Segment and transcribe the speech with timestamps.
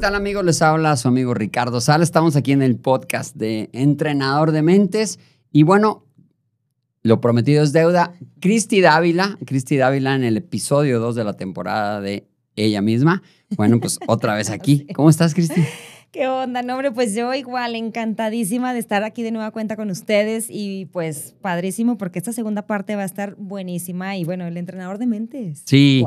[0.00, 0.42] tal amigos?
[0.46, 2.02] Les habla su amigo Ricardo Sala.
[2.02, 5.18] Estamos aquí en el podcast de Entrenador de Mentes.
[5.52, 6.06] Y bueno,
[7.02, 8.14] lo prometido es deuda.
[8.40, 12.26] Cristi Dávila, Cristi Dávila en el episodio 2 de la temporada de
[12.56, 13.22] ella misma.
[13.58, 14.86] Bueno, pues otra vez aquí.
[14.94, 15.62] ¿Cómo estás, Cristi?
[16.12, 16.62] ¿Qué onda?
[16.62, 20.86] No, hombre, pues yo igual encantadísima de estar aquí de nueva cuenta con ustedes y
[20.86, 25.06] pues padrísimo porque esta segunda parte va a estar buenísima y bueno, el entrenador de
[25.06, 25.62] mentes.
[25.66, 26.04] Sí,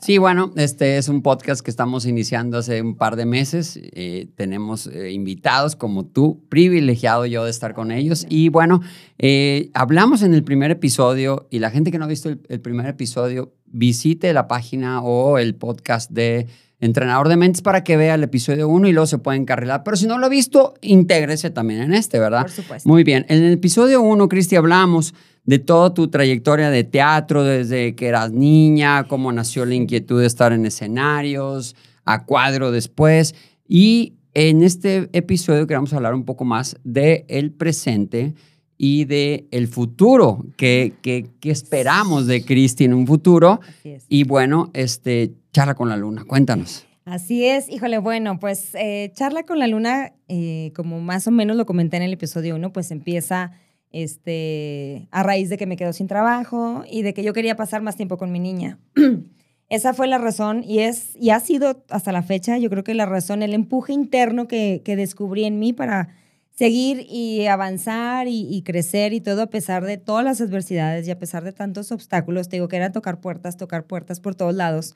[0.00, 3.78] sí, bueno, este es un podcast que estamos iniciando hace un par de meses.
[3.80, 8.80] Eh, tenemos eh, invitados como tú, privilegiado yo de estar con ellos y bueno,
[9.18, 12.86] eh, hablamos en el primer episodio y la gente que no ha visto el primer
[12.86, 16.48] episodio, visite la página o el podcast de
[16.84, 19.82] entrenador de mentes para que vea el episodio 1 y luego se puede encarrilar.
[19.84, 22.42] Pero si no lo ha visto, intégrese también en este, ¿verdad?
[22.42, 22.88] Por supuesto.
[22.88, 23.24] Muy bien.
[23.28, 28.32] En el episodio 1, Cristi, hablamos de toda tu trayectoria de teatro, desde que eras
[28.32, 33.34] niña, cómo nació la inquietud de estar en escenarios, a cuadro después.
[33.66, 38.34] Y en este episodio queremos hablar un poco más del el presente
[38.76, 43.60] y de el futuro, que, que, esperamos de Cristi en un futuro.
[44.08, 46.86] Y bueno, este, charla con la luna, cuéntanos.
[47.06, 51.56] Así es, híjole, bueno, pues eh, charla con la luna, eh, como más o menos
[51.56, 53.52] lo comenté en el episodio 1, pues empieza
[53.90, 57.82] este, a raíz de que me quedo sin trabajo y de que yo quería pasar
[57.82, 58.78] más tiempo con mi niña.
[59.68, 62.94] Esa fue la razón y, es, y ha sido hasta la fecha, yo creo que
[62.94, 66.08] la razón, el empuje interno que, que descubrí en mí para
[66.54, 71.18] seguir y avanzar y, crecer y todo a pesar de todas las adversidades y a
[71.18, 72.48] pesar de tantos obstáculos.
[72.48, 74.94] Te digo que era tocar puertas, tocar puertas por todos lados,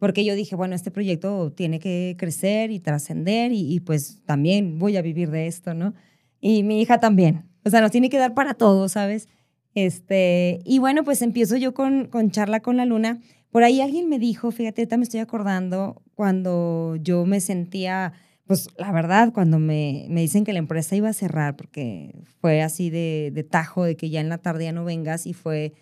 [0.00, 4.96] porque yo dije, bueno, este proyecto tiene que crecer y trascender y, pues también voy
[4.96, 5.94] a vivir de esto, ¿no?
[6.40, 7.44] Y mi hija también.
[7.66, 9.28] O sea, nos tiene que dar para todo, ¿sabes?
[9.74, 13.20] Este, y bueno, pues empiezo yo con, con charla con la luna.
[13.50, 18.14] Por ahí alguien me dijo, fíjate, ahorita me estoy acordando cuando yo me sentía
[18.46, 22.62] pues la verdad, cuando me, me, dicen que la empresa iba a cerrar, porque fue
[22.62, 25.72] así de, de, tajo, de que ya en la tarde ya no vengas, y fue,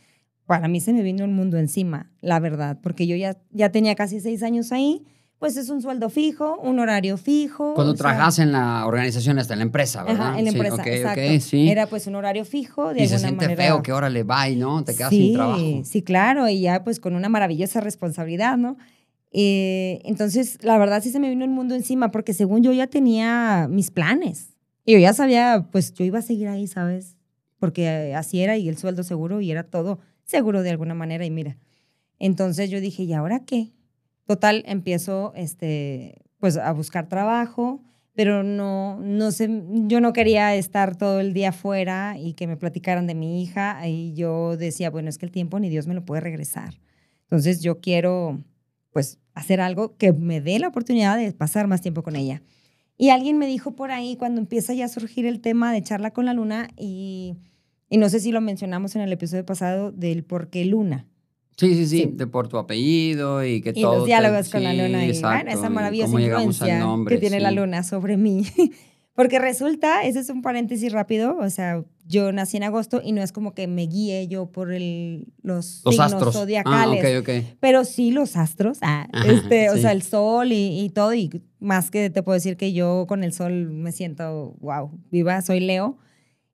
[0.49, 3.95] para mí se me vino el mundo encima, la verdad, porque yo ya, ya tenía
[3.95, 5.05] casi seis años ahí,
[5.39, 7.75] pues es un sueldo fijo, un horario fijo.
[7.75, 10.29] Cuando trabajas en la organización hasta en la empresa, ¿verdad?
[10.29, 11.41] Ajá, en la empresa, exacto.
[11.41, 11.69] sí.
[11.69, 13.63] Era pues un horario fijo, de y se siente manera.
[13.63, 15.61] feo que ahora le va y no, te quedas sin trabajo.
[15.85, 18.79] Sí, claro, y ya pues con una maravillosa responsabilidad, ¿no?
[19.33, 22.87] Eh, entonces, la verdad sí se me vino el mundo encima porque según yo ya
[22.87, 24.57] tenía mis planes.
[24.87, 27.19] Y yo ya sabía, pues yo iba a seguir ahí, ¿sabes?
[27.59, 29.99] Porque así era y el sueldo seguro y era todo
[30.29, 31.25] seguro de alguna manera.
[31.25, 31.57] Y mira,
[32.19, 33.73] entonces yo dije, ¿y ahora qué?
[34.27, 37.83] Total, empiezo este, pues a buscar trabajo,
[38.15, 39.49] pero no, no sé,
[39.87, 43.89] yo no quería estar todo el día afuera y que me platicaran de mi hija.
[43.89, 46.75] Y yo decía, bueno, es que el tiempo ni Dios me lo puede regresar.
[47.23, 48.39] Entonces yo quiero
[48.93, 52.43] pues hacer algo que me dé la oportunidad de pasar más tiempo con ella.
[52.97, 56.11] Y alguien me dijo por ahí cuando empieza ya a surgir el tema de charla
[56.11, 57.37] con la luna y,
[57.91, 61.07] y no sé si lo mencionamos en el episodio pasado del por qué luna.
[61.57, 63.97] Sí, sí, sí, de por tu apellido y que y todo.
[63.97, 68.17] los diálogos con la luna y bueno, esa maravillosa influencia que tiene la luna sobre
[68.17, 68.47] mí.
[69.19, 73.21] Porque resulta, ese es un paréntesis rápido, o sea, yo nací en agosto y no
[73.21, 76.35] es como que me guíe yo por el, los, los signos astros.
[76.35, 77.05] zodiacales.
[77.05, 77.55] Ah, okay, okay.
[77.59, 81.15] Pero sí los astros, ah, este, o sea, el sol y, y, todo.
[81.15, 85.43] Y más que te puedo decir que yo con el sol me siento, wow, viva,
[85.43, 85.99] soy Leo.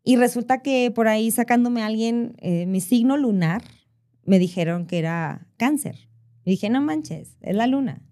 [0.04, 3.62] Y resulta que por ahí sacándome a alguien eh, mi signo lunar,
[4.24, 6.08] me dijeron que era cáncer.
[6.44, 8.02] Y dije, no manches, es la luna.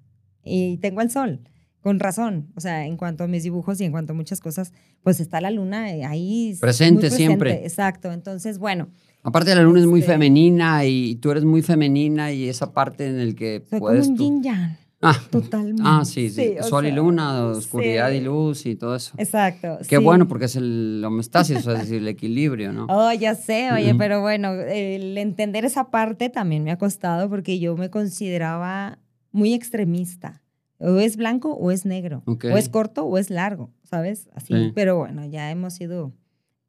[0.42, 1.42] Y tengo el sol
[1.82, 4.72] con razón, o sea, en cuanto a mis dibujos y en cuanto a muchas cosas,
[5.02, 6.56] pues está la luna ahí.
[6.60, 7.66] Presente, presente siempre.
[7.66, 8.88] Exacto, entonces, bueno.
[9.24, 13.08] Aparte la luna es muy este femenina y tú eres muy femenina y esa parte
[13.08, 14.22] en el que soy puedes como un tú...
[14.24, 14.78] yin yang.
[15.04, 15.82] Ah, Totalmente.
[15.84, 16.54] Ah, sí, sí.
[16.56, 18.16] sí Sol sea, y luna, oscuridad sí.
[18.16, 19.14] y luz y todo eso.
[19.18, 19.78] Exacto.
[19.88, 20.02] Qué sí.
[20.02, 22.86] bueno porque es el homeostasis, es decir, el equilibrio, ¿no?
[22.88, 27.58] Oh, ya sé, oye, pero bueno, el entender esa parte también me ha costado porque
[27.58, 28.98] yo me consideraba
[29.32, 30.40] muy extremista.
[30.78, 32.22] O es blanco o es negro.
[32.26, 32.52] Okay.
[32.52, 34.28] O es corto o es largo, ¿sabes?
[34.34, 34.54] Así.
[34.54, 34.72] Sí.
[34.74, 36.12] Pero bueno, ya hemos ido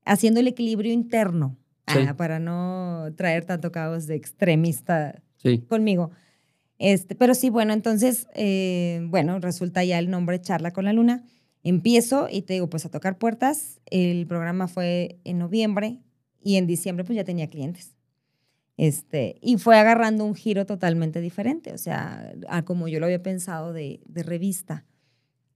[0.06, 1.57] haciendo el equilibrio interno
[1.88, 5.59] ah, para no traer tanto caos de extremista Sí.
[5.68, 6.12] conmigo.
[6.83, 11.24] Este, pero sí, bueno, entonces, eh, bueno, resulta ya el nombre Charla con la Luna.
[11.63, 13.80] Empiezo y te digo, pues a tocar puertas.
[13.89, 16.01] El programa fue en noviembre
[16.41, 17.95] y en diciembre pues ya tenía clientes.
[18.75, 23.24] Este, y fue agarrando un giro totalmente diferente, o sea, a como yo lo había
[23.24, 24.86] pensado de, de revista.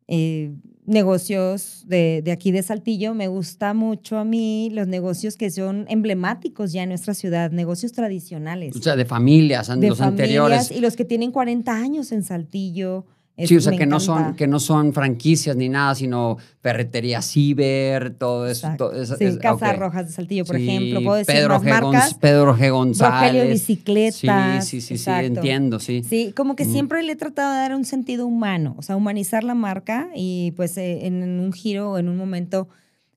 [0.07, 0.53] Eh,
[0.85, 5.85] negocios de, de, aquí de Saltillo, me gusta mucho a mí los negocios que son
[5.89, 8.75] emblemáticos ya en nuestra ciudad, negocios tradicionales.
[8.75, 10.71] O sea, de familias, de los familias anteriores.
[10.71, 13.05] Y los que tienen 40 años en Saltillo,
[13.45, 18.15] Sí, o sea, que no, son, que no son franquicias ni nada, sino ferretería ciber,
[18.15, 18.67] todo eso.
[18.77, 19.73] Todo eso sí, es- Casa.
[19.73, 21.03] Rojas de Saltillo, por Sí, ejemplo.
[21.03, 21.69] Puedo decir Pedro más G.
[21.69, 22.13] Marcas.
[22.15, 22.71] Pedro G.
[22.71, 23.31] González.
[23.33, 24.65] Rogelio Bicicletas.
[24.67, 26.03] Sí, sí, sí, sí, entiendo, sí.
[26.03, 26.71] Sí, como que Mm.
[26.71, 30.51] siempre le he tratado de dar un sentido humano, o sea, humanizar la marca y
[30.55, 32.67] pues eh, en un giro, en un momento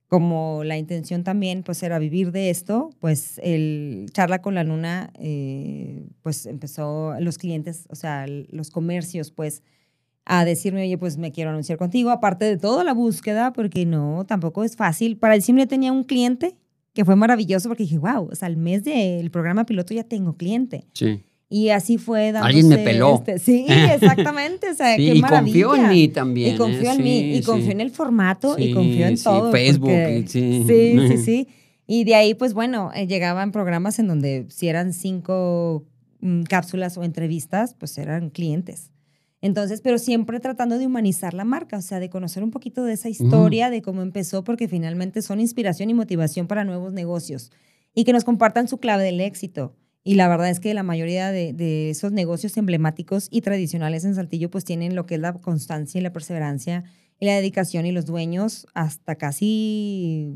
[0.07, 5.13] como la intención también pues era vivir de esto, pues el charla con la luna
[5.19, 9.63] eh, pues empezó los clientes, o sea, los comercios pues
[10.25, 14.25] a decirme, oye, pues me quiero anunciar contigo, aparte de toda la búsqueda, porque no,
[14.27, 15.17] tampoco es fácil.
[15.17, 16.55] Para simple tenía un cliente
[16.93, 20.35] que fue maravilloso porque dije, wow, o sea, al mes del programa piloto ya tengo
[20.37, 20.85] cliente.
[20.93, 21.23] Sí.
[21.53, 22.47] Y así fue dándose...
[22.47, 23.15] Alguien me peló.
[23.17, 24.71] este- sí, exactamente.
[24.71, 26.55] O sea, Sí, qué y confió en mí también.
[26.55, 26.95] Y confió ¿eh?
[26.95, 27.73] en mí, Sí, y confió sí.
[27.73, 29.51] en el formato, y confió en todo.
[29.51, 31.49] Facebook, porque- sí, sí, sí.
[31.89, 35.85] Y de ahí, pues bueno, eh, llegaban programas en donde si eran cinco
[36.21, 38.93] mm, cápsulas o entrevistas, pues eran clientes.
[39.43, 42.93] Entonces, pero siempre tratando de humanizar la marca, o sea, de conocer un poquito de
[42.93, 47.51] esa historia, de cómo empezó, porque finalmente son inspiración y motivación para nuevos negocios
[47.95, 49.75] y que nos compartan su clave del éxito.
[50.05, 54.15] Y la verdad es que la mayoría de, de esos negocios emblemáticos y tradicionales en
[54.15, 56.85] Saltillo pues tienen lo que es la constancia y la perseverancia
[57.19, 60.35] y la dedicación y los dueños hasta casi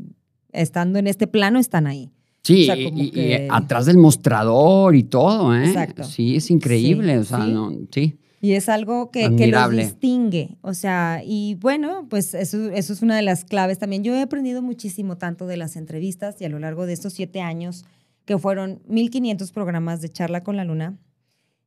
[0.51, 2.11] estando en este plano están ahí.
[2.43, 5.65] Sí, O sea, y- atrás del mostrador y todo, ¿eh?
[5.65, 6.03] Exacto.
[6.03, 7.51] Sí, es increíble, Sí, o sea, sí.
[7.51, 8.19] no, sí.
[8.45, 10.57] Y es algo que, que los distingue.
[10.61, 14.03] O sea, y bueno, pues eso, eso es una de las claves también.
[14.03, 17.41] Yo he aprendido muchísimo tanto de las entrevistas y a lo largo de estos siete
[17.41, 17.85] años,
[18.25, 20.97] que fueron 1500 programas de charla con la luna.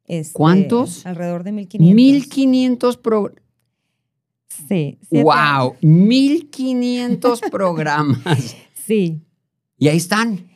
[0.05, 1.05] este, ¿Cuántos?
[1.07, 1.95] Alrededor de 1500.
[1.97, 3.33] 1500 pro...
[4.69, 4.99] Sí.
[5.11, 5.75] ¡Wow!
[5.83, 8.57] 1500 programas.
[8.89, 9.21] Sí.
[9.77, 10.49] Y ahí están.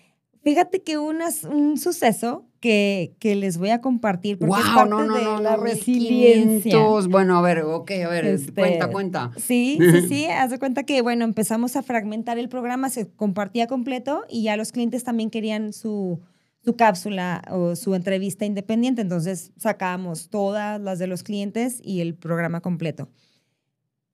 [0.43, 4.75] Fíjate que unas- un suceso que, que les voy a compartir porque es ¡Wow!
[4.75, 6.79] parte No, no, de no, la resiliencia.
[6.79, 7.09] 1500.
[7.09, 9.33] Bueno, a ver, ok, a ver, Este, cuenta, cuenta.
[9.37, 10.25] Sí, sí, sí.
[10.27, 14.57] Haz de cuenta que, bueno, empezamos a fragmentar el programa, se compartía completo y ya
[14.57, 16.21] los clientes también querían su,
[16.65, 19.03] su cápsula o su entrevista independiente.
[19.03, 23.09] Entonces sacábamos todas las de los clientes y el programa completo.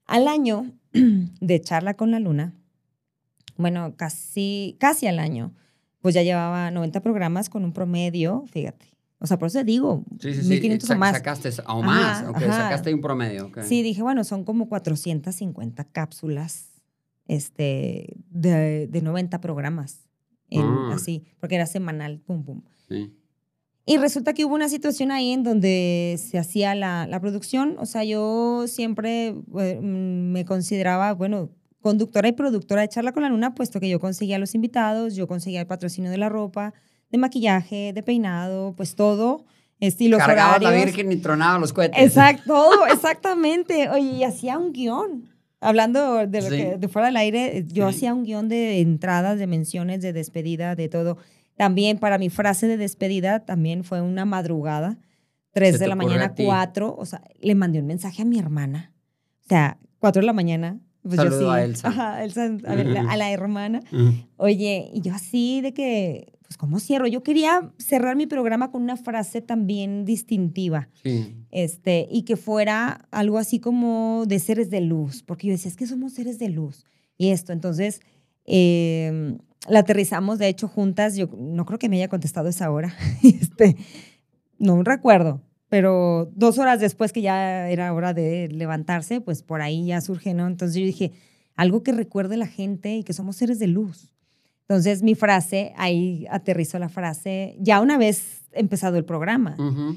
[0.07, 2.55] Al año de charla con la luna,
[3.59, 5.53] bueno, casi, casi al año,
[6.01, 8.87] pues ya llevaba 90 programas con un promedio, fíjate.
[9.21, 10.49] O sea, por eso digo, Sí, sí, sí.
[10.49, 11.13] 1500 o más.
[11.17, 12.21] Sacaste o más.
[12.21, 12.53] Ajá, ok, ajá.
[12.53, 13.51] sacaste un promedio.
[13.65, 16.71] Sí, dije, bueno, son como 450 cápsulas
[17.27, 20.05] este, de, de 90 programas.
[20.51, 20.93] en- Ah.
[20.95, 22.63] Así, porque era semanal, pum, pum.
[22.89, 23.13] Sí.
[23.85, 27.77] Y resulta que hubo una situación ahí en donde se hacía la, la producción.
[27.79, 29.29] O sea, yo siempre
[29.59, 31.51] eh, mm, me consideraba, bueno,
[31.81, 35.27] conductora y productora de Charla con la Luna, puesto que yo conseguía los invitados, yo
[35.27, 36.75] conseguía el patrocinio de la ropa,
[37.11, 39.45] de maquillaje, de peinado, pues todo,
[39.81, 40.87] estilos Cargabas la horarios.
[40.95, 41.99] Virgen y tronaba los cohetes.
[42.03, 43.89] Exacto, todo, exactamente.
[43.91, 45.29] Oye, y hacía un guion.
[45.61, 46.57] Hablando de lo Sí.
[46.57, 47.97] que de fuera del aire, yo Sí.
[47.97, 51.17] hacía un guion de entradas, de menciones, de despedida, de todo.
[51.57, 54.99] También para mi frase de despedida, también fue una madrugada,
[55.53, 56.45] tres Se de te la mañana, a ti.
[56.45, 56.95] cuatro.
[56.97, 58.93] O sea, le mandé un mensaje a mi hermana.
[59.45, 60.79] O sea, cuatro de la mañana.
[61.09, 61.59] Pues yo Saludo sí.
[61.59, 61.89] a Elsa.
[61.89, 63.81] Ajá, Elsa, a, ver, la- a la hermana.
[64.37, 67.07] Oye, y yo así de que, pues, ¿cómo cierro?
[67.07, 71.35] Yo quería cerrar mi programa con una frase también distintiva Sí.
[71.51, 75.77] este, y que fuera algo así como de seres de luz, porque yo decía, es
[75.77, 76.85] que somos seres de luz.
[77.17, 78.01] Y esto, entonces,
[78.45, 79.37] eh,
[79.69, 83.77] la aterrizamos, de hecho, juntas, yo no creo que me haya contestado esa hora, este,
[84.59, 89.87] no recuerdo, pero dos horas después que ya era hora de levantarse, pues por ahí
[89.87, 90.47] ya surge, ¿no?
[90.47, 91.13] Entonces yo dije,
[91.57, 94.15] algo que recuerde la gente y que somos seres de luz.
[94.63, 99.97] Entonces mi frase, ahí aterrizó la frase, ya una vez empezado el programa Ujú.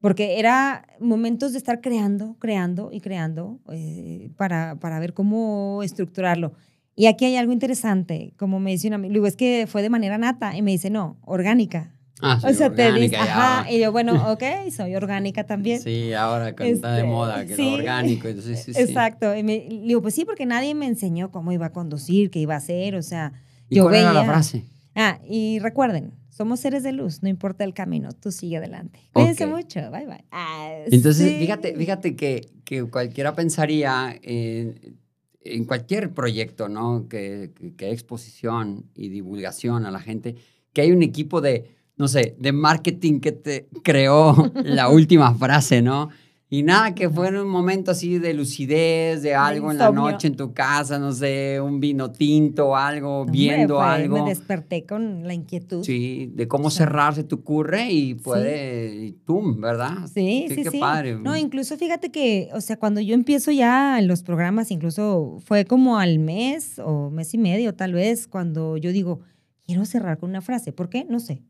[0.00, 6.52] porque era momentos de estar creando, creando y creando eh, para, para ver cómo estructurarlo.
[6.94, 10.18] Y aquí hay algo interesante, como me dice una amiga, es que fue de manera
[10.18, 11.94] nata, y me dice, no, orgánica.
[12.20, 13.22] Ah, o sea, te dice, ya.
[13.62, 14.42] ajá, y yo, bueno, ok,
[14.74, 15.80] soy orgánica también.
[15.80, 17.62] Sí, ahora que está de Este, moda, que sí.
[17.62, 18.26] lo orgánico.
[18.28, 18.80] Entonces, sí, sí.
[18.80, 19.36] Exacto.
[19.36, 22.54] Y me, digo, pues sí, porque nadie me enseñó cómo iba a conducir, qué iba
[22.54, 23.32] a hacer, o sea,
[23.68, 24.64] ¿Y yo cuál era la veía- frase?
[24.96, 28.98] Ah, y recuerden, somos seres de luz, no importa el camino, tú sigue adelante.
[29.12, 30.24] Cuídense mucho, bye bye.
[30.32, 34.98] Ah, Entonces, fíjate, fíjate que, que cualquiera pensaría en,
[35.44, 37.06] en cualquier proyecto, ¿no?
[37.08, 40.34] Que, que, que exposición y divulgación a la gente,
[40.72, 45.82] que hay un equipo de, no sé, de marketing que te creó la última frase,
[45.82, 46.08] ¿no?
[46.50, 50.28] Y nada, que fue en un momento así de lucidez, de algo en la noche
[50.28, 54.24] en tu casa, no sé, un vino tinto, algo, Hombre, viendo fue- algo.
[54.24, 55.84] Me desperté con la inquietud.
[55.84, 59.60] Sí, de cómo O sea, cerrar se te ocurre y puede, y ¡pum!
[59.60, 60.06] ¿verdad?
[60.14, 60.78] Sí, sí, qué sí.
[60.80, 61.16] padre.
[61.18, 65.98] No, incluso fíjate que, o sea, cuando yo empiezo ya los programas, incluso fue como
[65.98, 69.20] al mes o mes y medio tal vez, cuando yo digo,
[69.66, 70.72] quiero cerrar con una frase.
[70.72, 71.04] ¿Por qué?
[71.04, 71.42] No sé,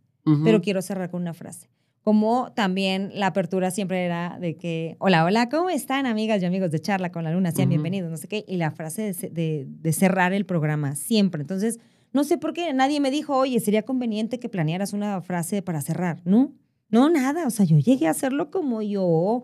[0.44, 1.68] Pero quiero cerrar con una frase.
[2.02, 6.70] Como también la apertura siempre era de que, hola, hola, ¿cómo están amigas y amigos
[6.70, 7.50] de Charla con la Luna?
[7.52, 7.72] Sean Ujú.
[7.74, 8.44] bienvenidos, no sé qué.
[8.48, 11.42] Y la frase de, de- de cerrar el programa, siempre.
[11.42, 11.78] Entonces,
[12.14, 15.82] no sé por qué nadie me dijo, oye, sería conveniente que planearas una frase para
[15.82, 16.52] cerrar, ¿no?
[16.88, 17.46] No, nada.
[17.46, 19.42] O sea, yo llegué a hacerlo como yo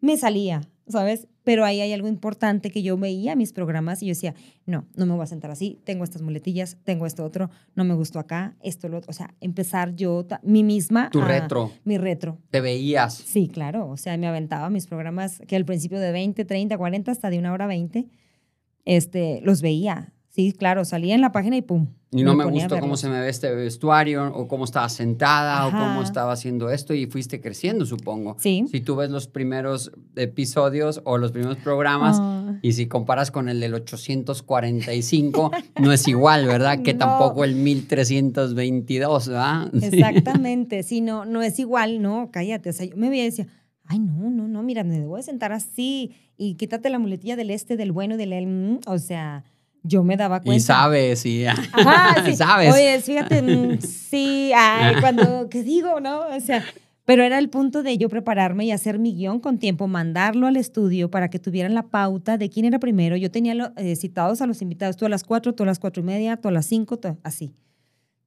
[0.00, 1.28] me salía, ¿sabes?
[1.44, 4.34] Pero ahí hay algo importante que yo veía mis programas y yo decía,
[4.66, 7.94] no, no me voy a sentar así, tengo estas muletillas, tengo esto otro, no me
[7.94, 9.10] gustó acá, esto, lo otro.
[9.10, 11.08] O sea, empezar yo, mí misma.
[11.10, 12.38] Tu a- retro, Mi retro.
[12.50, 13.14] te veías.
[13.14, 13.88] Sí, claro.
[13.88, 17.38] O sea, me aventaba mis programas que al principio de 20, 30, 40, hasta de
[17.38, 18.08] una hora 20,
[18.84, 20.12] este, los veía.
[20.30, 21.88] Sí, claro, salía en la página y pum.
[22.10, 24.88] Y no me, ponía a gustó cómo se me ve este vestuario, o cómo estaba
[24.88, 28.36] sentada, o cómo estaba haciendo esto, y fuiste creciendo, supongo.
[28.38, 28.64] Sí.
[28.70, 32.58] Si tú ves los primeros episodios o los primeros programas, Ah.
[32.62, 35.50] y si comparas con el del 845,
[35.82, 36.82] no es igual, ¿verdad?
[36.82, 37.00] Que No.
[37.00, 39.70] tampoco el 1322, ¿verdad?
[39.82, 42.70] Exactamente, sí, no, no es igual, no, cállate.
[42.70, 43.46] O sea, yo me veía y decía,
[43.84, 47.50] ay, no, no, no, mira, me debo de sentar así y quítate la muletilla del
[47.50, 49.44] este, del bueno y del el, o sea,
[49.88, 50.56] yo me daba cuenta.
[50.56, 52.36] Y sabes, y Ajá, sí.
[52.36, 52.74] sabes.
[52.74, 56.20] Oye, fíjate, mm, sí, ay, cuando, ¿qué digo, no?
[56.28, 56.62] O sea,
[57.04, 60.56] pero era el punto de yo prepararme y hacer mi guion con tiempo, mandarlo al
[60.58, 63.16] estudio para que tuvieran la pauta de quién era primero.
[63.16, 65.78] Yo tenía lo- eh, citados a los invitados, tú a las cuatro, tú a las
[65.78, 67.54] cuatro y media, tú a las cinco, tú- así.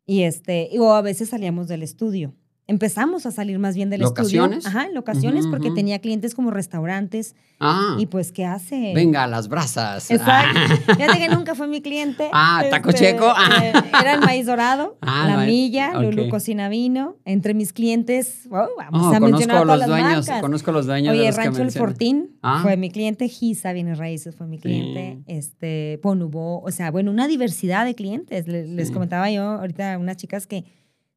[0.07, 2.33] Y este, o a veces salíamos del estudio.
[2.67, 4.59] Empezamos a salir más bien del ¿Locaciones?
[4.59, 4.77] estudio.
[4.79, 7.35] Ajá, en locaciones, porque tenía clientes como restaurantes.
[7.59, 8.93] Ah, Y pues, ¿qué hace?
[8.95, 10.09] venga, las brasas.
[10.09, 10.59] Exacto.
[10.95, 12.29] Fíjate que nunca fue mi cliente.
[12.31, 13.25] Ah, Taco Este, Checo.
[13.35, 13.49] Ah.
[13.61, 16.29] eh, era el maíz dorado, Ah, la milla, Lulu ok.
[16.29, 17.17] Cocina Vino.
[17.25, 20.41] Entre mis clientes, wow, vamos Oh, a mencionar a todas los las dueños, marcas.
[20.41, 21.71] conozco los dueños de Oye, los que Rancho El.
[21.71, 22.59] Fortín Ah.
[22.61, 25.23] fue mi cliente, Giza Bienes Raíces fue mi cliente, Sí.
[25.27, 28.47] este, Ponubó, o sea, bueno, una diversidad de clientes.
[28.47, 28.93] Le- Les, Sí.
[28.93, 30.63] comentaba yo ahorita a unas chicas que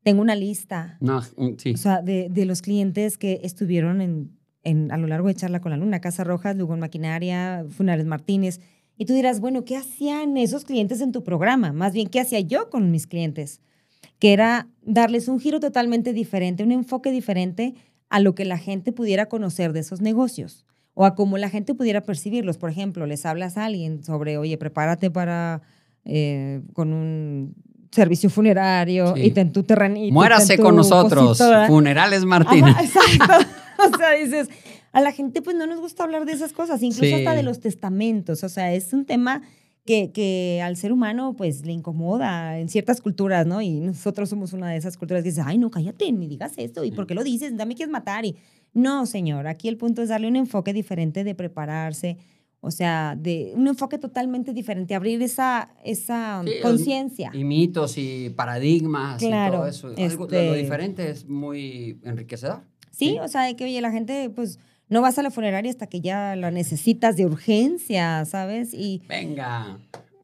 [0.04, 1.72] tengo una lista, No, mm, sí.
[1.74, 4.30] o sea, de, de los clientes que estuvieron en,
[4.62, 8.60] en- a lo largo de Charla con la Luna, Casa Rojas, Lugón Maquinaria, Funerales Martínez.
[8.96, 11.72] Y tú dirás, bueno, ¿qué hacían esos clientes en tu programa?
[11.72, 13.60] Más bien, ¿qué hacía yo con mis clientes?
[14.20, 17.74] Que era darles un giro totalmente diferente, un enfoque diferente
[18.08, 21.74] a lo que la gente pudiera conocer de esos negocios o a cómo la gente
[21.74, 22.56] pudiera percibirlos.
[22.58, 25.62] Por ejemplo, les hablas a alguien sobre, oye, prepárate para,
[26.04, 27.54] eh, con un
[27.94, 29.22] servicio funerario Sí.
[29.26, 30.12] y ten tu terrenito.
[30.12, 31.38] Muérase ten tu con nosotros.
[31.68, 32.64] Funerales Martín.
[32.64, 33.46] Ajá, exacto.
[33.94, 34.48] O sea, dices,
[34.92, 37.12] a la gente pues no nos gusta hablar de esas cosas, incluso Sí.
[37.14, 38.44] hasta de los testamentos.
[38.44, 39.42] O sea, es un tema
[39.86, 43.60] que, que al ser humano pues le incomoda en ciertas culturas, ¿no?
[43.60, 46.84] Y nosotros somos una de esas culturas que dice, ay, no, cállate, ni digas esto.
[46.84, 47.52] ¿Y por qué lo dices?
[47.56, 48.24] Ya me quieres matar.
[48.24, 48.36] Y
[48.72, 52.16] no, señor, aquí el punto es darle un enfoque diferente de prepararse.
[52.64, 57.30] O sea, de un enfoque totalmente diferente, abrir esa, esa Sí, conciencia.
[57.34, 59.86] Y mitos y paradigmas Claro, y todo eso.
[59.88, 62.62] Algo- este- lo diferente es muy enriquecedor.
[62.90, 63.18] Sí, Sí.
[63.20, 66.00] o sea, de que, oye, la gente, pues, no vas a la funeraria hasta que
[66.00, 68.72] ya la necesitas de urgencia, ¿sabes?
[68.74, 69.78] Y, Venga,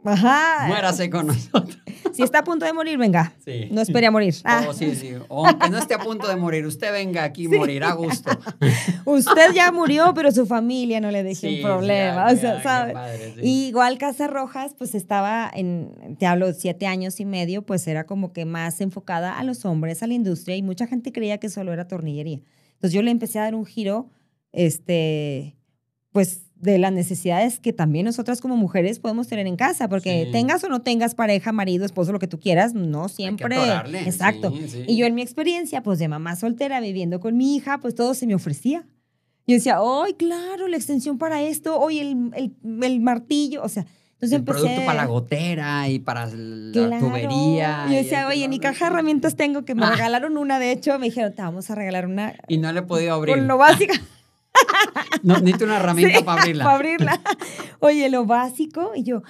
[0.04, 0.66] ajá.
[0.68, 1.78] muérase con nosotros.
[2.12, 3.32] Si está a punto de morir, venga.
[3.44, 3.68] Sí.
[3.70, 4.34] No espere a morir.
[4.44, 5.12] Ah, Oh, sí, sí.
[5.28, 8.30] O aunque no esté a punto de morir, usted venga aquí, morirá a gusto.
[9.04, 12.36] usted ya murió, pero su familia no le deje Sí, un sí, problema, ah, o
[12.36, 12.94] sea, qué ¿sabes?
[12.94, 13.40] padre, sí.
[13.42, 18.04] Y igual Casa Rojas, pues estaba en, te hablo, siete años y medio, pues era
[18.04, 21.48] como que más enfocada a los hombres, a la industria, y mucha gente creía que
[21.48, 22.40] solo era tornillería.
[22.72, 24.10] Entonces yo le empecé a dar un giro,
[24.52, 25.56] este,
[26.12, 30.32] pues de las necesidades que también nosotras como mujeres podemos tener en casa, porque Sí.
[30.32, 33.56] tengas o no tengas pareja, marido, esposo, lo que tú quieras, no siempre.
[33.56, 34.52] atorarle, Exacto.
[34.52, 34.84] sí, sí.
[34.86, 38.12] Y yo en mi experiencia, pues de mamá soltera, viviendo con mi hija, pues todo
[38.14, 38.84] se me ofrecía.
[39.46, 41.80] Yo decía, ¡ay, claro, la extensión para esto!
[41.80, 43.62] ¡Oye, el, el, el martillo!
[43.64, 44.60] O sea, entonces el empecé...
[44.60, 47.06] producto para la gotera y para la Claro.
[47.06, 47.86] tubería.
[47.88, 49.90] Yo decía, oye, ni caja de herramientas tengo, que me Ah.
[49.92, 52.82] regalaron una, de hecho, me dijeron, te vamos a regalar una Y no le he
[52.82, 53.34] podido abrir.
[53.34, 53.94] con lo básico.
[55.22, 56.64] No, necesito una herramienta Sí, para abrirla.
[56.64, 57.20] para abrirla.
[57.80, 58.92] Oye, lo básico.
[58.94, 59.22] Y yo,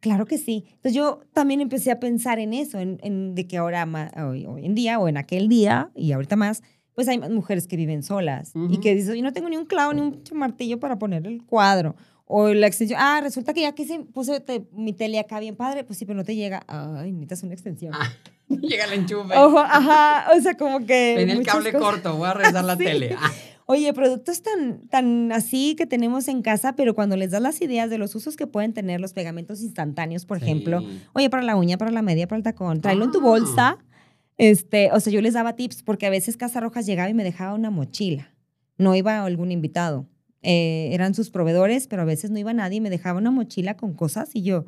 [0.00, 0.64] claro que sí.
[0.68, 3.86] Entonces yo también empecé a pensar en eso, en, en de que ahora,
[4.28, 6.62] hoy, hoy en día o en aquel día y ahorita más,
[6.94, 9.66] pues hay más mujeres que viven solas y que dicen, yo no tengo ni un
[9.66, 11.94] clavo ni un martillo para poner el cuadro.
[12.30, 15.56] O la extensión, ah, resulta que ya que se puse te- mi tele acá bien
[15.56, 16.62] padre, pues sí, pero no te llega.
[16.66, 17.94] Ay, necesitas una extensión.
[17.94, 18.12] Ah,
[18.48, 19.34] Llega el enchufe.
[19.38, 21.14] Ojo, ajá, o sea, como que.
[21.16, 21.88] Tenía el cable cosas.
[21.88, 22.84] corto, voy a revisar la Sí.
[22.84, 23.16] tele.
[23.18, 23.30] Ah,
[23.70, 27.90] Oye, productos tan, tan así que tenemos en casa, pero cuando les das las ideas
[27.90, 30.82] de los usos que pueden tener los pegamentos instantáneos, por ejemplo,
[31.12, 33.22] oye, para la uña, para la media, para el tacón, tráelo en tu Ah.
[33.24, 33.78] bolsa.
[34.38, 37.24] Este, o sea, yo les daba tips porque a veces Casa Rojas llegaba y me
[37.24, 38.32] dejaba una mochila.
[38.78, 40.06] No iba algún invitado.
[40.40, 43.76] Eh, eran sus proveedores, pero a veces no iba nadie y me dejaba una mochila
[43.76, 44.64] con cosas y yo,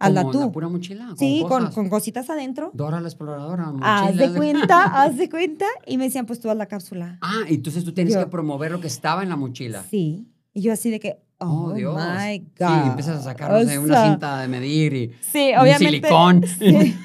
[0.00, 0.40] hazla tú.
[0.40, 1.06] La pura mochila.
[1.06, 1.74] Con sí, con, cosas.
[1.74, 2.70] con cositas adentro.
[2.74, 3.72] Dora la exploradora.
[3.82, 5.66] Haz mochilas de cuenta, haz de cuenta.
[5.86, 7.18] Y me decían, pues tú haz la cápsula.
[7.20, 9.84] Ah, entonces tú tienes Yo- que promover lo que estaba en la mochila.
[9.88, 10.26] Sí.
[10.52, 11.96] Y yo así de que, oh, Oh, Dios.
[11.96, 15.52] my Sí, empiezas a sacar O no sé, una sea, cinta de medir y Sí,
[15.54, 15.86] un obviamente.
[15.86, 16.44] silicón.
[16.58, 16.96] Sí.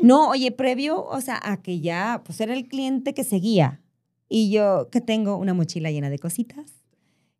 [0.00, 3.82] No, oye, previo, o sea, a que ya, pues era el cliente que seguía.
[4.28, 6.72] Y yo, que tengo una mochila llena de cositas.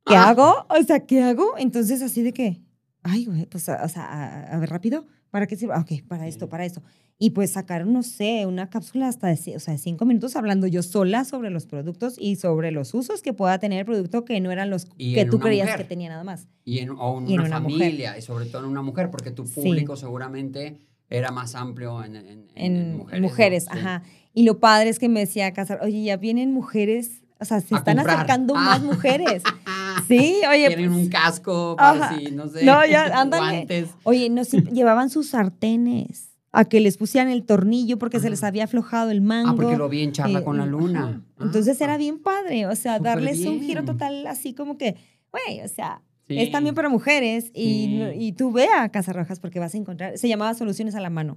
[0.04, 0.28] ¿Qué Ah.
[0.28, 0.66] hago?
[0.68, 1.54] O sea, ¿qué hago?
[1.56, 2.60] Entonces, así de que,
[3.06, 5.74] ay, güey, pues, o sea, a, a ver, rápido, ¿para qué sirve?
[5.74, 6.82] Ah, Ok, para esto, para esto.
[7.18, 10.66] Y pues sacar, no sé, una cápsula hasta de, o sea, de cinco minutos hablando
[10.66, 14.38] yo sola sobre los productos y sobre los usos que pueda tener el producto que
[14.40, 15.78] no eran los Y que tú creías mujer.
[15.80, 16.46] que tenía nada más.
[16.64, 17.78] Y en, o en Y en una, una mujer.
[17.78, 19.54] familia, y sobre todo en una mujer, porque tu Sí.
[19.62, 23.66] público seguramente era más amplio en, en- en- mujeres, mujeres.
[23.68, 23.72] ¿no?
[23.72, 23.78] Sí.
[23.78, 24.02] ajá.
[24.34, 27.74] Y lo padre es que me decía Casar, oye, ya vienen mujeres, o sea, se
[27.74, 28.16] A están comprar.
[28.16, 28.60] acercando Ah.
[28.60, 29.42] más mujeres.
[30.08, 32.16] Sí, oye, Tienen pues, un casco Ajá.
[32.18, 33.88] si, no sé, No, ya, guantes.
[34.04, 38.42] oye, no, sí, llevaban sus sartenes a que les pusieran el tornillo porque se les
[38.42, 38.46] Ah.
[38.48, 39.50] había aflojado el mango.
[39.50, 41.22] Ah, porque lo vi en charla Eh, con la luna.
[41.40, 44.96] Entonces Ah, era bien padre, o sea, darles un giro total así como que,
[45.32, 46.38] güey, o sea, sí.
[46.38, 48.18] es también para mujeres y, Sí.
[48.18, 51.10] y tú ve a Casa Rojas porque vas a encontrar, se llamaba Soluciones a la
[51.10, 51.36] Mano.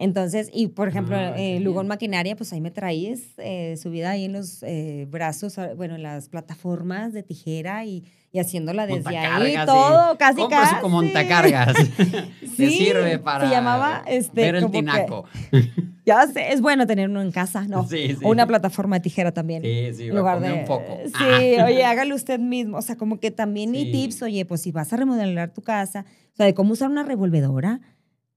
[0.00, 1.60] Entonces, y por ejemplo, Ah, eh.
[1.60, 5.94] Lugón Maquinaria, pues ahí me traías eh, subida ahí en los eh, brazos, ah, bueno,
[5.94, 10.16] en las plataformas de tijera y, y haciéndola desde ahí, Montacargas, todo, sí.
[10.18, 10.82] casi Compra su casi.
[10.82, 11.74] con montacargas.
[12.56, 15.24] Sí, sirve se para llamaba, este, ver el que- tinaco.
[16.06, 17.86] Ya sé, es bueno tener uno en casa, ¿no?
[17.86, 18.24] Sí, sí.
[18.24, 19.62] O una plataforma de tijera también.
[19.62, 20.98] Sí, sí, En lugar de, un poco.
[21.06, 22.78] Sí, oye, hágalo usted mismo.
[22.78, 26.06] O sea, como que también y tips, oye, pues si vas a remodelar tu casa,
[26.32, 27.80] o sea, de cómo usar una revolvedora,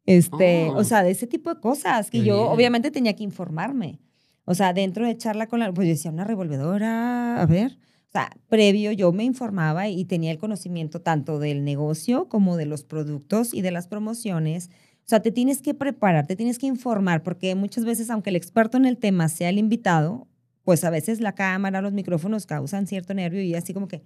[0.05, 0.77] este, Oh.
[0.77, 2.47] o sea, de ese tipo de cosas que Qué yo bien.
[2.53, 3.99] obviamente tenía que informarme.
[4.45, 7.77] O sea, dentro de charla con la, pues yo decía, una revolvedora, a ver.
[8.09, 12.65] O sea, previo yo me informaba y tenía el conocimiento tanto del negocio como de
[12.65, 14.69] los productos y de las promociones.
[14.99, 18.35] O sea, te tienes que preparar, te tienes que informar, porque muchas veces, aunque el
[18.35, 20.27] experto en el tema sea el invitado,
[20.63, 24.03] pues a veces la cámara, los micrófonos causan cierto nervio y así como que,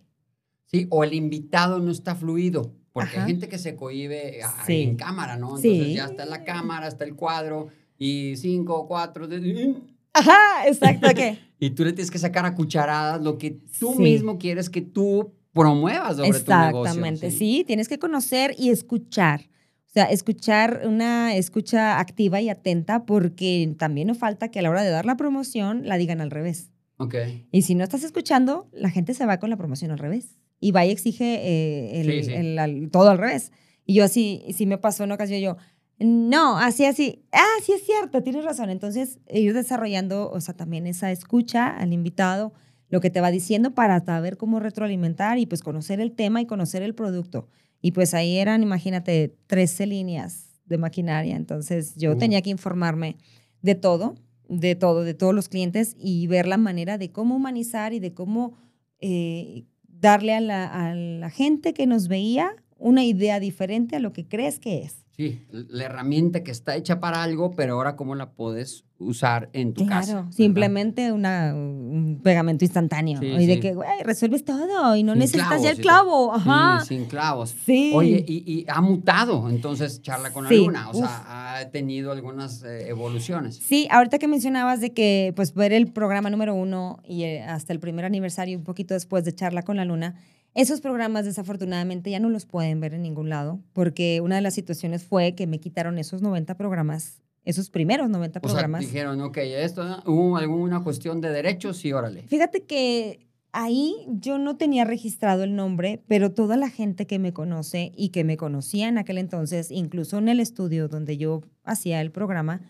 [0.69, 3.23] Sí, o el invitado no está fluido, porque Ajá.
[3.25, 4.83] hay gente que se cohibe a- Sí.
[4.83, 5.47] en cámara, ¿no?
[5.57, 5.93] Entonces Sí.
[5.95, 9.75] ya está la cámara, está el cuadro y cinco, cuatro, de-
[10.13, 11.37] ajá, exacto, ¿qué?
[11.59, 14.01] y tú le tienes que sacar a cucharadas lo que tú Sí.
[14.03, 16.81] mismo quieres que tú promuevas sobre tu negocio.
[16.81, 19.49] Exactamente, sí, tienes que conocer y escuchar.
[19.87, 24.69] O sea, escuchar una escucha activa y atenta porque también no falta que a la
[24.69, 26.69] hora de dar la promoción la digan al revés.
[26.97, 27.15] Ok.
[27.51, 30.37] Y si no estás escuchando, la gente se va con la promoción al revés.
[30.59, 32.33] Y va y exige eh, el- Sí, sí.
[32.33, 33.51] el- al- todo al revés.
[33.85, 35.57] Y yo así, sí me pasó en ocasión, yo,
[35.99, 38.69] no, así, así, ah, sí es cierto, tienes razón.
[38.69, 42.53] Entonces, ir desarrollando, o sea, también esa escucha al invitado,
[42.89, 46.45] lo que te va diciendo para saber cómo retroalimentar y pues conocer el tema y
[46.45, 47.49] conocer el producto.
[47.81, 51.35] Y pues ahí eran, imagínate, 13 líneas de maquinaria.
[51.35, 52.17] Entonces, yo Uh.
[52.17, 53.17] tenía que informarme
[53.61, 54.15] de todo,
[54.49, 58.13] de todo, de todos los clientes y ver la manera de cómo humanizar y de
[58.13, 58.55] cómo
[58.99, 59.65] eh,
[59.99, 64.27] darle a la, a la gente que nos veía una idea diferente a lo que
[64.27, 65.06] crees que es.
[65.17, 69.73] Sí, la herramienta que está hecha para algo, pero ahora cómo la puedes usar en
[69.73, 70.11] tu casa.
[70.11, 73.19] Claro, simplemente una, un pegamento instantáneo.
[73.19, 76.33] Sí, y de que, güey, resuelves todo y no Sin necesitas clavos, ya el clavo.
[76.35, 76.81] Ajá.
[76.81, 77.55] Sí, sin clavos.
[77.65, 77.91] Sí.
[77.95, 81.07] Oye, y, y ha mutado entonces Charla con la Luna, o uf.
[81.07, 83.55] sea, ha tenido algunas eh, evoluciones.
[83.55, 87.73] Sí, ahorita que mencionabas de que pues ver el programa número uno y eh, hasta
[87.73, 90.13] el primer aniversario, un poquito después de Charla con la Luna,
[90.57, 94.55] esos programas desafortunadamente ya no los pueden ver en ningún lado, porque una de las
[94.55, 98.81] situaciones fue que me quitaron esos 90 programas, esos primeros 90 O sea, programas.
[98.81, 101.77] dijeron, ok, esto, ¿hubo alguna cuestión de derechos?
[101.77, 102.23] Sí, órale.
[102.23, 107.33] Fíjate que ahí yo no tenía registrado el nombre, pero toda la gente que me
[107.33, 112.01] conoce y que me conocía en aquel entonces, incluso en el estudio donde yo hacía
[112.01, 112.61] el programa,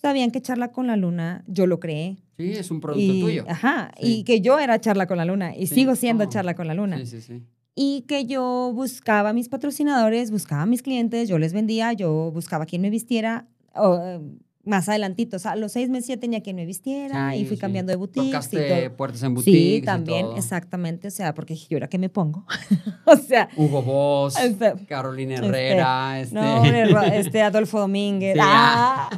[0.00, 2.16] sabían que Charla con la Luna yo lo creé.
[2.38, 3.44] Sí, es un producto y, tuyo.
[3.48, 4.18] Ajá, Sí.
[4.20, 5.74] y que yo era Charla con la Luna y Sí.
[5.74, 6.28] sigo siendo Oh.
[6.28, 6.98] Charla con la Luna.
[6.98, 7.42] Sí, sí, sí.
[7.74, 12.30] Y que yo buscaba a mis patrocinadores, buscaba a mis clientes, yo les vendía, yo
[12.32, 13.46] buscaba quien me vistiera.
[13.78, 14.20] o, eh,
[14.66, 17.44] más adelantito, o sea, a los seis meses ya tenía quien me vistiera Sí, y
[17.46, 17.60] fui sí.
[17.60, 20.36] cambiando de boutiques y Tocaste puertas en boutiques Sí, y también, todo.
[20.36, 21.08] exactamente.
[21.08, 22.44] O sea, porque dije, ¿y ahora qué me pongo?
[23.06, 26.34] o sea, Hugo Boss, Este, Carolina este, Herrera, este...
[26.34, 28.34] no, hombre, Ro- este Adolfo Domínguez.
[28.34, 29.08] Sí, ah,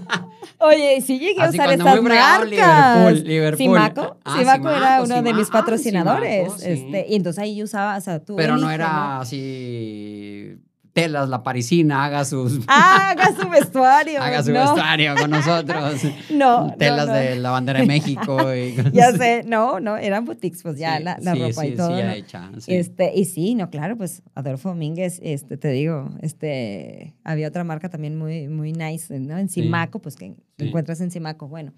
[0.61, 2.51] Oye, sí llegué a Así usar esas muy fregado, marcas.
[3.15, 3.59] Liverpool, Liverpool.
[3.59, 6.53] Simaco, Ah, Simaco era Simaco, uno de mis Simaco, patrocinadores.
[6.53, 10.57] Simaco, este, y entonces ahí yo usaba, o sea, tú Pero no era así.
[11.03, 12.61] Telas, la parisina, haga sus.
[12.69, 14.23] Ah, haga su vestuario.
[14.23, 16.03] haga su no, vestuario con nosotros.
[16.31, 17.13] No, Telas no.
[17.13, 18.55] de la bandera de México.
[18.55, 21.69] Y Ya sé, no, no, eran boutiques, pues ya Sí, la, la sí, ropa sí,
[21.69, 21.99] y todo.
[21.99, 22.13] Ya ¿no?
[22.13, 22.51] hecha.
[22.67, 27.89] Este, y sí, no, claro, pues Adolfo Domínguez, este, te digo, este, había otra marca
[27.89, 29.37] también muy, muy nice, ¿no?
[29.37, 29.49] En.
[29.49, 31.73] Simaco, pues que encuentras en Simaco, bueno.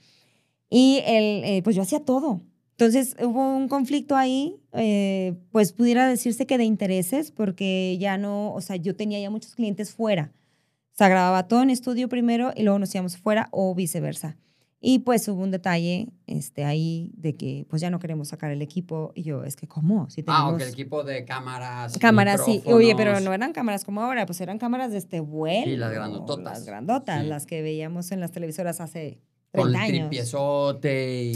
[0.69, 2.41] Y el, eh, pues yo hacía todo.
[2.81, 8.55] Entonces hubo un conflicto ahí, eh, pues pudiera decirse que de intereses, porque ya no,
[8.55, 10.33] o sea, yo tenía ya muchos clientes fuera.
[10.95, 14.39] O sea, grababa todo en estudio primero y luego nos íbamos fuera o viceversa.
[14.81, 18.63] Y pues hubo un detalle este, ahí de que pues ya no queremos sacar el
[18.63, 19.13] equipo.
[19.15, 20.09] Y yo, es que ¿cómo?
[20.09, 21.99] Si Ah, tenemos ok, el equipo de cámaras.
[21.99, 22.63] cámaras, sí.
[22.65, 25.67] Oye, pero no eran cámaras como ahora, pues eran cámaras de este vuelo.
[25.67, 26.45] Sí, las grandototas.
[26.45, 27.29] Las grandotas, Sí.
[27.29, 29.21] las que veíamos en las televisoras hace
[29.53, 31.31] Con 30 el tripiezote y.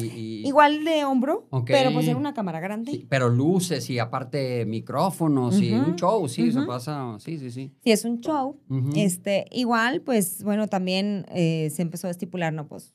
[0.44, 1.66] y- Igual de hombro, Ok.
[1.66, 2.92] pero pues era una cámara grande.
[2.92, 6.66] sí, Sí, pero luces y aparte micrófonos y Ujú, un show, sí, se ujú.
[6.68, 7.16] pasa.
[7.18, 7.72] Sí, sí, sí.
[7.85, 8.61] es un show.
[8.68, 8.90] Ujú.
[8.94, 12.68] Este, igual, pues, bueno, también eh, se empezó a estipular, ¿no?
[12.68, 12.94] Pues,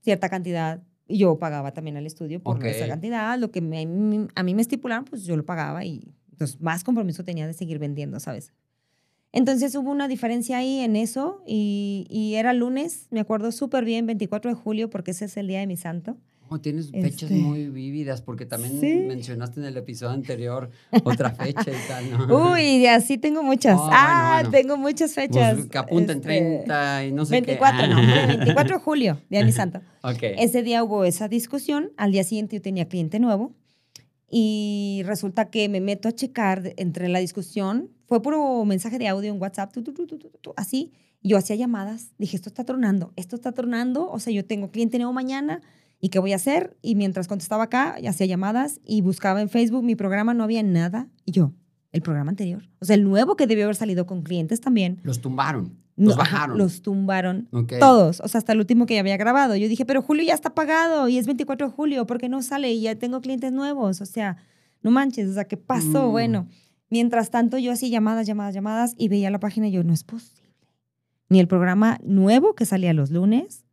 [0.00, 0.82] cierta cantidad.
[1.06, 2.64] Y yo pagaba también al estudio por Ok.
[2.64, 3.38] esa cantidad.
[3.38, 7.24] Lo que me- a mí me estipularon, pues yo lo pagaba y entonces más compromiso
[7.24, 8.52] tenía de seguir vendiendo, ¿sabes?
[9.32, 14.06] Entonces hubo una diferencia ahí en eso y, y era lunes, me acuerdo súper bien,
[14.06, 16.16] 24 de julio, porque ese es el día de mi santo.
[16.50, 18.94] Oh, tienes fechas Este- muy vívidas porque también Sí.
[19.06, 20.70] mencionaste en el episodio anterior
[21.04, 22.52] otra fecha y tal, ¿no?
[22.54, 23.78] Uy, así tengo muchas.
[23.78, 24.50] Oh, ah, bueno.
[24.50, 25.56] tengo muchas fechas.
[25.56, 27.88] Pues que apunten Este, 30 y no sé 24, qué.
[27.88, 29.82] no, hombre, 24 de julio, día de mi santo.
[30.02, 30.22] Ok.
[30.22, 33.52] Ese día hubo esa discusión, al día siguiente yo tenía cliente nuevo
[34.30, 39.30] y resulta que me meto a checar entre la discusión, fue puro mensaje de audio
[39.32, 40.18] en WhatsApp, tu, tu, tu,
[40.56, 40.92] así,
[41.22, 44.96] yo hacía llamadas, dije, esto está tronando, esto está tronando, o sea, yo tengo cliente
[44.98, 45.60] nuevo mañana,
[46.00, 46.76] ¿y qué voy a hacer?
[46.80, 51.08] Y mientras contestaba acá, hacía llamadas y buscaba en Facebook mi programa, no había nada,
[51.26, 51.52] y yo,
[51.92, 55.20] el programa anterior, o sea, el nuevo que debió haber salido con clientes también, Los
[55.20, 55.76] tumbaron.
[55.96, 56.58] no, Los ajá, bajaron.
[56.58, 57.48] los tumbaron.
[57.52, 57.74] Ok.
[57.78, 59.56] Todos, o sea, hasta el último que ya había grabado.
[59.56, 62.40] Yo dije, pero Julio ya está pagado y es 24 de julio, ¿por qué no
[62.42, 62.72] sale?
[62.72, 64.36] Y ya tengo clientes nuevos, o sea,
[64.82, 66.08] no manches, o sea, ¿qué pasó?
[66.08, 66.12] Mm.
[66.12, 66.46] Bueno,
[66.90, 70.04] mientras tanto yo hacía llamadas, llamadas, llamadas y veía la página y yo, no es
[70.04, 70.48] posible.
[71.28, 73.64] Ni el programa nuevo que salía los lunes,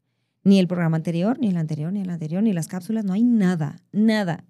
[0.44, 3.24] ni el programa anterior, ni el anterior, ni el anterior, ni las cápsulas, no hay
[3.24, 4.44] nada, nada.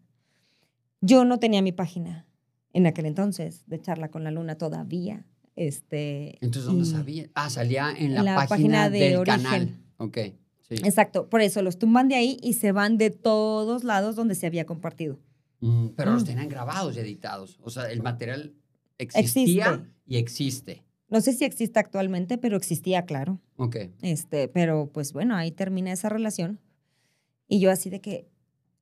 [1.02, 2.26] Yo no tenía mi página
[2.74, 5.26] en aquel entonces de charla con la luna todavía.
[5.56, 7.30] Este, Entonces, ¿dónde sabía?
[7.34, 9.42] Ah, salía en la, en la página, página de del origen.
[9.44, 9.70] canal.
[9.98, 10.18] Ok,
[10.68, 10.76] sí.
[10.84, 14.48] Exacto, por eso los tumban de ahí y se van de todos lados donde se
[14.48, 15.18] había compartido.
[15.60, 16.26] Mm, pero los Mm.
[16.28, 17.60] tenían grabados y editados.
[17.64, 18.54] O sea, el material
[18.98, 19.90] existía Existe.
[20.06, 20.84] y existe.
[21.10, 23.40] No sé si existe actualmente, pero existía, claro.
[23.58, 23.78] Ok.
[24.02, 26.60] Este, pero pues bueno, ahí termina esa relación.
[27.48, 28.28] Y yo así de que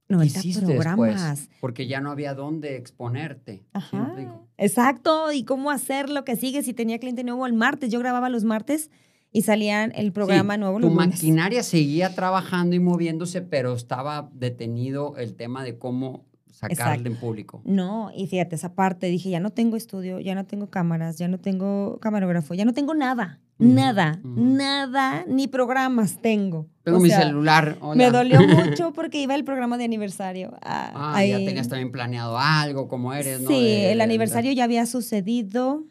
[0.08, 1.40] ¿Qué 90 hiciste programas.
[1.40, 1.60] después?
[1.60, 3.58] Porque ya no había dónde exponerte.
[3.58, 4.42] ¿Sí me Ajá.
[4.58, 7.90] Exacto, y cómo hacer lo que sigue si tenía cliente nuevo el martes.
[7.92, 8.90] Yo grababa los martes
[9.32, 11.08] y salían el programa Sí, nuevo Tu los lunes.
[11.16, 17.62] maquinaria seguía trabajando y moviéndose, pero estaba detenido el tema de cómo sacarle en público.
[17.66, 21.28] No, y fíjate, esa parte dije, ya no tengo estudio, ya no tengo cámaras, ya
[21.28, 26.68] no tengo camarógrafo, ya no tengo nada, nada, nada, ni programas tengo.
[26.84, 27.78] Tengo O mi sea, celular.
[27.82, 27.96] hola.
[27.96, 30.52] Me dolió mucho porque iba el programa de aniversario.
[30.62, 33.48] Ah, Ah, ya tenías también planeado algo, como eres, ¿no?
[33.50, 35.86] Sí, el de- aniversario ya había sucedido.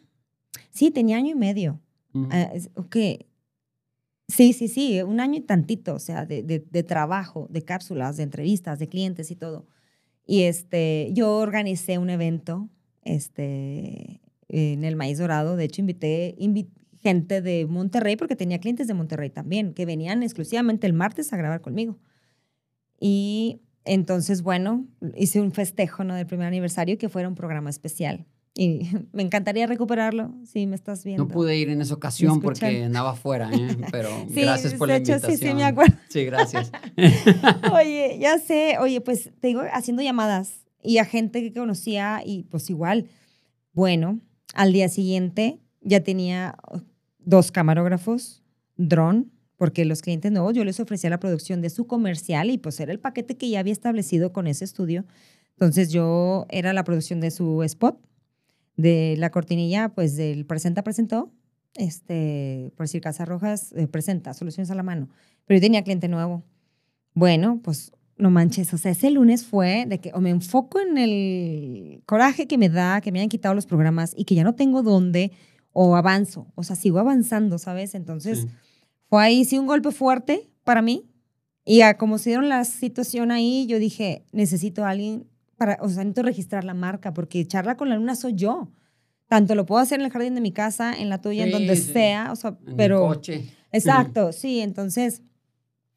[0.71, 1.79] Sí, tenía año y medio.
[2.75, 2.95] Ok.
[4.29, 8.17] Sí, sí, sí, un año y tantito, o sea, de, de- de trabajo, de cápsulas,
[8.17, 9.67] de entrevistas, de clientes y todo.
[10.25, 12.69] Y este, yo organicé un evento
[13.03, 15.55] este, en el Maíz Dorado.
[15.55, 16.69] De hecho, invité invi-
[17.01, 21.37] gente de Monterrey, porque tenía clientes de Monterrey también, que venían exclusivamente el martes a
[21.37, 21.99] grabar conmigo.
[22.99, 26.15] Y entonces, bueno, hice un festejo ¿no?
[26.15, 28.25] del primer aniversario que fuera un programa especial.
[28.55, 28.81] Y
[29.13, 31.23] me encantaría recuperarlo, si me estás viendo.
[31.23, 33.77] No pude ir en esa ocasión porque andaba afuera, ¿eh?
[33.91, 35.39] pero Sí, gracias por de la hecho, invitación.
[35.39, 35.95] sí, sí, me acuerdo.
[36.09, 36.71] Sí, gracias.
[37.73, 42.43] Oye, ya sé, oye, pues te digo, haciendo llamadas y a gente que conocía y
[42.43, 43.07] pues igual,
[43.73, 44.19] bueno,
[44.53, 46.55] al día siguiente ya tenía
[47.19, 48.43] dos camarógrafos,
[48.75, 52.79] dron, porque los clientes nuevos yo les ofrecía la producción de su comercial y pues
[52.79, 55.05] era el paquete que ya había establecido con ese estudio.
[55.51, 57.97] Entonces yo era la producción de su spot,
[58.77, 61.31] de la cortinilla, pues del presenta presentó,
[61.75, 65.09] este, por decir Casa Rojas, eh, presenta soluciones a la mano,
[65.45, 66.43] pero yo tenía cliente nuevo.
[67.13, 70.97] Bueno, pues no manches, o sea, ese lunes fue de que o me enfoco en
[70.97, 74.55] el coraje que me da, que me hayan quitado los programas y que ya no
[74.55, 75.31] tengo dónde,
[75.71, 77.95] o avanzo, o sea, sigo avanzando, ¿sabes?
[77.95, 78.47] Entonces, Sí.
[79.09, 81.05] fue ahí sí un golpe fuerte, para mí.
[81.65, 85.27] Y a como se dieron la situación ahí, yo dije, necesito a alguien
[85.65, 88.69] para, o sea, necesito registrar la marca, porque charla con la luna soy yo.
[89.27, 91.53] Tanto lo puedo hacer en el jardín de mi casa, en la tuya, en Sí,
[91.53, 91.93] donde sí.
[91.93, 93.01] sea, o sea, En pero...
[93.09, 93.49] el coche.
[93.71, 95.21] Exacto, sí, entonces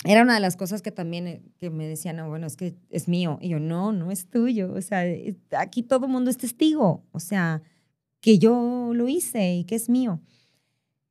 [0.05, 2.77] era una de las cosas que también eh, que me decían, no, bueno, es que
[2.91, 3.39] es mío.
[3.43, 4.73] Y yo, no, no es tuyo.
[4.73, 7.05] O sea, es- aquí todo el mundo es testigo.
[7.13, 7.61] O sea,
[8.21, 10.21] que yo lo hice y que es mío.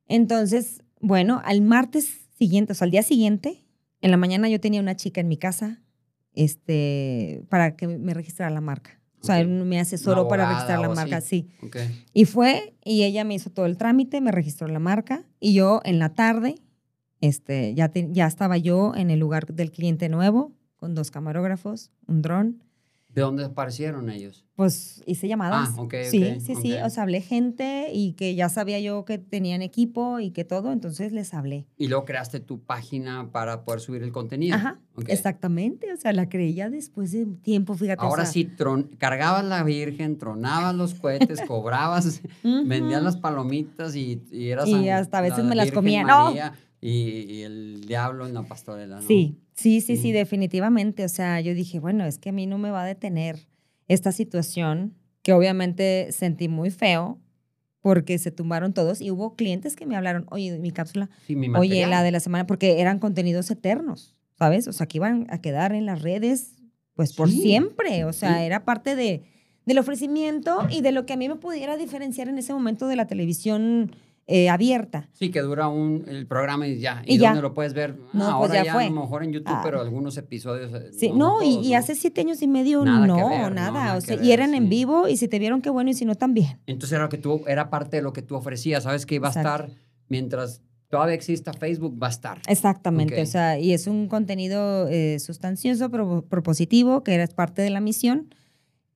[0.08, 3.64] Entonces, bueno, al martes siguiente, o sea, al día siguiente,
[4.00, 5.82] en la mañana yo tenía una chica en mi casa
[6.36, 9.00] este, para que me registrara la marca.
[9.20, 10.94] O sea, él me asesoró para abogada registrar la así.
[10.94, 11.48] marca, sí.
[11.62, 11.76] Ok.
[12.12, 15.80] Y fue, y ella me hizo todo el trámite, me registró la marca, y yo
[15.84, 16.54] en la tarde,
[17.20, 21.90] este, ya, te- ya estaba yo en el lugar del cliente nuevo, con dos camarógrafos,
[22.06, 22.62] un dron,
[23.16, 24.44] ¿De dónde aparecieron ellos?
[24.56, 25.68] pues hice llamadas.
[25.76, 26.86] Ah, ok, sí, ok, sí, sí, ok.
[26.86, 30.72] o sea, hablé gente y que ya sabía yo que tenían equipo y que todo,
[30.72, 31.66] entonces les hablé.
[31.76, 34.56] Y luego creaste tu página para poder subir el contenido.
[34.56, 35.06] Ajá, Ok.
[35.08, 38.02] exactamente, o sea, la creí ya después de tiempo, fíjate.
[38.02, 43.94] o Ahora sea, sí, tron- cargabas la Virgen, tronabas los cohetes, cobrabas, vendías las palomitas
[43.94, 46.02] y, y eras Y hasta a veces la me las comía.
[46.02, 46.32] ¡No!
[46.80, 49.02] Y, y el diablo en la pastorela, ¿no?
[49.02, 51.04] Sí, sí, sí, sí, definitivamente.
[51.04, 53.48] O sea, yo dije, bueno, es que a mí no me va a detener
[53.88, 57.18] esta situación, que obviamente sentí muy feo
[57.80, 61.48] porque se tumbaron todos y hubo clientes que me hablaron, oye, mi cápsula, Sí, mi
[61.56, 64.66] oye, la de la semana, porque eran contenidos eternos, ¿sabes?
[64.66, 66.56] O sea, que iban a quedar en las redes,
[66.94, 68.04] pues por Sí, siempre.
[68.04, 68.44] O sea, sí.
[68.44, 69.22] era parte de,
[69.66, 72.96] del ofrecimiento y de lo que a mí me pudiera diferenciar en ese momento de
[72.96, 73.94] la televisión
[74.28, 75.08] eh, abierta.
[75.12, 77.02] Sí, que dura un, el programa y ya.
[77.06, 77.28] Y ¿Y, ya.
[77.28, 77.96] dónde lo puedes ver?
[77.98, 78.84] Ah, No, pues ahora ya ya, fue.
[78.86, 79.60] a lo mejor en YouTube, Ah.
[79.62, 80.72] pero algunos episodios.
[80.74, 83.40] eh, Sí, no, no, y, todos, y hace siete años y medio, Nada no, ver,
[83.42, 83.70] no, nada.
[83.70, 84.68] nada o sea, y ver, eran en sí.
[84.68, 86.58] vivo y si te vieron qué bueno y si no también.
[86.66, 88.82] Entonces era lo que tú, era parte de lo que tú ofrecías.
[88.82, 89.70] Sabes que iba a estar
[90.08, 92.40] mientras todavía exista Facebook, va a estar.
[92.48, 93.22] Exactamente, Ok.
[93.22, 97.80] o sea, y es un contenido eh, sustancioso, pro- propositivo, que es parte de la
[97.80, 98.32] misión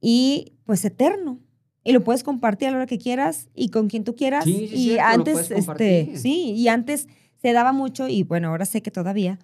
[0.00, 1.38] y pues eterno.
[1.82, 4.44] Y lo puedes compartir a la hora que quieras y con quien tú quieras.
[4.44, 7.08] Sí, sí, y cierto, antes, este, sí, y antes
[7.40, 9.38] se daba mucho, y bueno, ahora sé que todavía,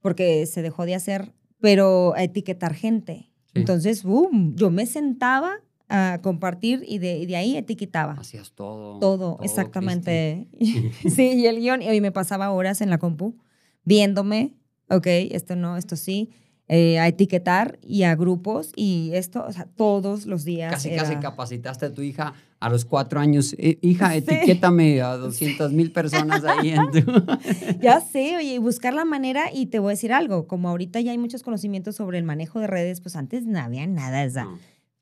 [0.00, 3.30] porque se dejó de hacer, pero a etiquetar gente.
[3.46, 3.52] Sí.
[3.60, 5.56] Entonces, boom, yo me sentaba
[5.88, 8.14] a compartir y de, y de ahí etiquetaba.
[8.14, 8.98] Hacías todo.
[8.98, 10.48] Todo, exactamente.
[11.14, 13.36] sí, y el guion, y me pasaba horas en la compu
[13.84, 14.54] viéndome,
[14.88, 16.30] ok, esto no, esto sí,
[16.74, 20.72] eh, a etiquetar y a grupos y esto, o sea, todos los días.
[20.72, 23.54] Casi, era- casi capacitaste a tu hija a los cuatro años.
[23.58, 24.18] "Eh, hija, Sí.
[24.18, 27.00] etiquétame a 200 mil personas ahí en tu...
[27.82, 30.98] Ya sé, oye, y buscar la manera, y te voy a decir algo, como ahorita
[31.00, 34.58] ya hay muchos conocimientos sobre el manejo de redes, pues antes no había nada, No.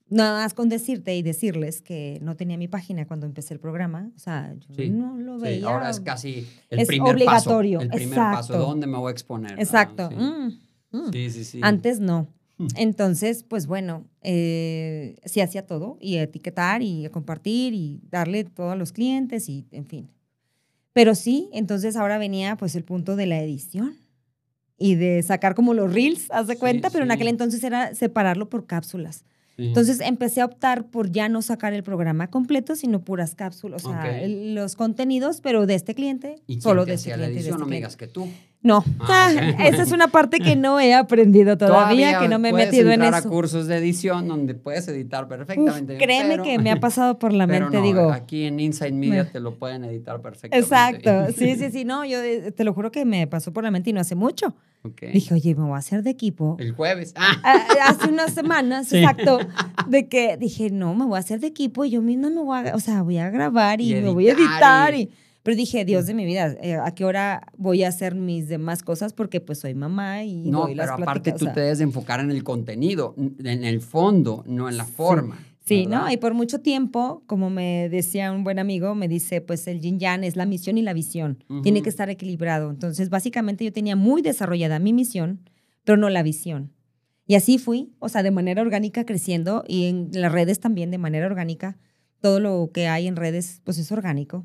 [0.09, 4.11] nada más con decirte y decirles que no tenía mi página cuando empecé el programa,
[4.17, 5.69] o sea, yo Sí, no lo Sí, veía.
[5.69, 7.91] ahora es casi el Es primer obligatorio, paso.
[7.93, 8.59] El primer paso.
[8.59, 9.53] ¿Dónde me voy a exponer?
[9.53, 10.09] Ah, Exacto.
[10.09, 10.17] sí.
[10.17, 10.59] Mm,
[10.93, 11.11] mm.
[11.13, 11.61] Sí, sí, sí.
[11.63, 12.29] Antes no.
[12.59, 12.67] Mm.
[12.77, 18.77] Entonces, pues bueno, eh, sí hacía todo y etiquetar y compartir y darle todo a
[18.77, 20.11] los clientes y en fin.
[20.93, 23.97] Pero sí, entonces ahora venía pues el punto de la edición
[24.77, 27.15] y de sacar como los reels, haz de Sí, cuenta, pero en sí.
[27.15, 29.25] aquel entonces era separarlo por cápsulas.
[29.57, 29.67] Sí.
[29.69, 33.91] Entonces empecé a optar por ya no sacar el programa completo, sino puras cápsulas, o
[33.91, 34.23] sea, Ok.
[34.23, 37.43] el- los contenidos, pero de este cliente, ¿Y solo de este hacía la cliente y
[37.45, 37.55] de edición?
[37.55, 37.77] este No me cliente.
[37.77, 38.27] digas que tú.
[38.63, 39.61] No, Ah, ok.
[39.61, 43.01] esa es una parte que no he aprendido todavía, que no me he metido en
[43.03, 43.29] entrar eso.
[43.29, 45.97] a cursos de edición donde puedes editar perfectamente.
[45.97, 48.13] créeme pero- que me ha pasado por la pero mente, no, digo.
[48.13, 50.59] Aquí en Inside Media me- te lo pueden editar perfectamente.
[50.59, 53.71] Exacto, sí, sí, sí, no, yo eh, te lo juro que me pasó por la
[53.71, 54.55] mente y no hace mucho.
[54.83, 55.03] Ok.
[55.13, 56.57] Dije, oye, me voy a hacer de equipo.
[56.59, 57.15] El jueves.
[57.17, 58.99] Ah, Ah, Hace unas semanas, Sí.
[58.99, 59.39] exacto,
[59.89, 62.69] de que dije, no, me voy a hacer de equipo y yo misma me voy
[62.69, 64.95] a, o sea, voy a grabar y, Y me voy a editar editar.
[64.95, 65.11] y- Y,
[65.43, 68.83] pero dije, Dios de mi vida, eh, ¿a qué hora voy a hacer mis demás
[68.83, 69.13] cosas?
[69.13, 71.55] Porque pues soy mamá y no, doy las pero aparte pláticas, tú o sea.
[71.55, 75.39] te debes de enfocar en el contenido, en el fondo, no en la forma.
[75.65, 76.05] Sí, ¿verdad?
[76.07, 76.13] ¿no?
[76.13, 79.99] Y por mucho tiempo, como me decía un buen amigo, me dice, pues el yin
[79.99, 81.45] yang es la misión y la visión.
[81.63, 81.85] Tiene Ujú.
[81.85, 82.71] que estar equilibrado.
[82.71, 85.41] Entonces, básicamente yo tenía muy desarrollada mi misión,
[85.85, 86.73] pero no la visión.
[87.27, 90.99] Y así fui, o sea, de manera orgánica creciendo y en las redes también de
[90.99, 91.79] manera orgánica.
[92.21, 94.45] Todo lo que hay en redes, pues es orgánico.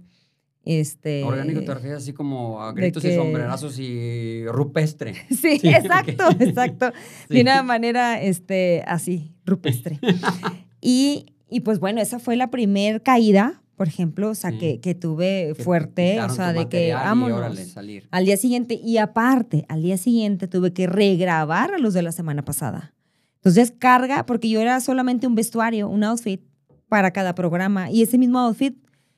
[0.65, 5.13] Este, Orgánico te refieres así como a gritos y sombrerazos y rupestre.
[5.29, 6.91] Sí, Sí, exacto, exacto.
[7.29, 7.35] Sí.
[7.35, 9.99] De una manera este, así, rupestre.
[10.81, 14.57] y, y pues bueno, esa fue la primer caída, por ejemplo, o sea, Sí.
[14.57, 17.37] que, que tuve Que fuerte, o sea, de que vámonos.
[17.37, 18.07] órale, salir.
[18.09, 22.11] Al día siguiente, y aparte, al día siguiente tuve que regrabar a los de la
[22.11, 22.93] semana pasada.
[23.35, 26.41] Entonces, carga, porque yo era solamente un vestuario, un outfit
[26.89, 28.75] para cada programa, y ese mismo outfit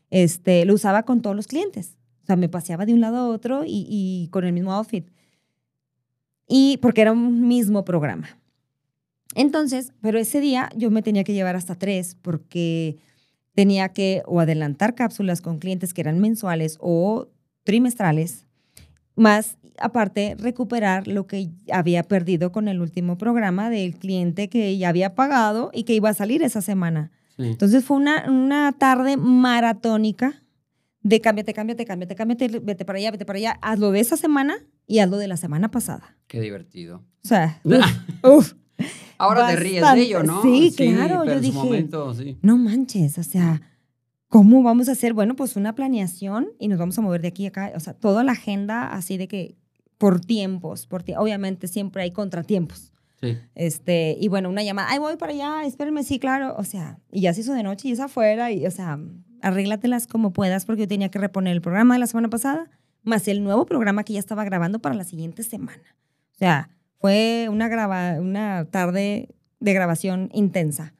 [0.09, 1.97] este, lo usaba con todos los clientes.
[2.23, 5.07] O sea, me paseaba de un lado a otro y, y con el mismo outfit.
[6.47, 8.27] Y porque era un mismo programa.
[9.35, 12.97] Entonces, pero ese día yo me tenía que llevar hasta tres porque
[13.53, 17.27] tenía que o adelantar cápsulas con clientes que eran mensuales o
[17.63, 18.45] trimestrales,
[19.15, 24.89] más aparte recuperar lo que había perdido con el último programa del cliente que ya
[24.89, 27.11] había pagado y que iba a salir esa semana.
[27.37, 30.43] Entonces fue una, una tarde maratónica
[31.01, 34.57] de cámbiate, cámbiate, cámbiate, cámbiate, vete para allá, vete para allá, hazlo de esa semana
[34.87, 36.17] y hazlo de la semana pasada.
[36.27, 37.03] Qué divertido.
[37.23, 37.61] O sea,
[38.23, 38.53] uf,
[39.17, 40.41] Ahora te ríes de ello, ¿no?
[40.41, 41.25] Sí, claro.
[41.25, 41.87] yo dije,
[42.41, 43.61] no manches, o sea,
[44.27, 45.13] ¿cómo vamos a hacer?
[45.13, 47.71] Bueno, pues una planeación y nos vamos a mover de aquí a acá.
[47.75, 49.57] O sea, toda la agenda así de que
[49.97, 52.91] por tiempos, por obviamente siempre hay contratiempos.
[53.55, 56.55] Este, y bueno, una llamada, ay, voy para allá, espérenme, sí, claro.
[56.57, 58.99] O sea, y ya se hizo de noche y es afuera, y, o sea,
[59.41, 62.69] arréglatelas como puedas, porque yo tenía que reponer el programa de la semana pasada,
[63.03, 65.95] más el nuevo programa que ya estaba grabando para la siguiente semana.
[66.33, 70.93] O sea, fue una, graba, una tarde de grabación intensa.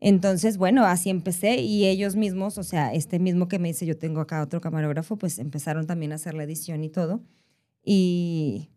[0.00, 3.96] Entonces, bueno, así empecé y ellos mismos, o sea, este mismo que me dice, yo
[3.96, 7.22] tengo acá otro camarógrafo, pues empezaron también a hacer la edición y todo.
[7.82, 8.68] Y...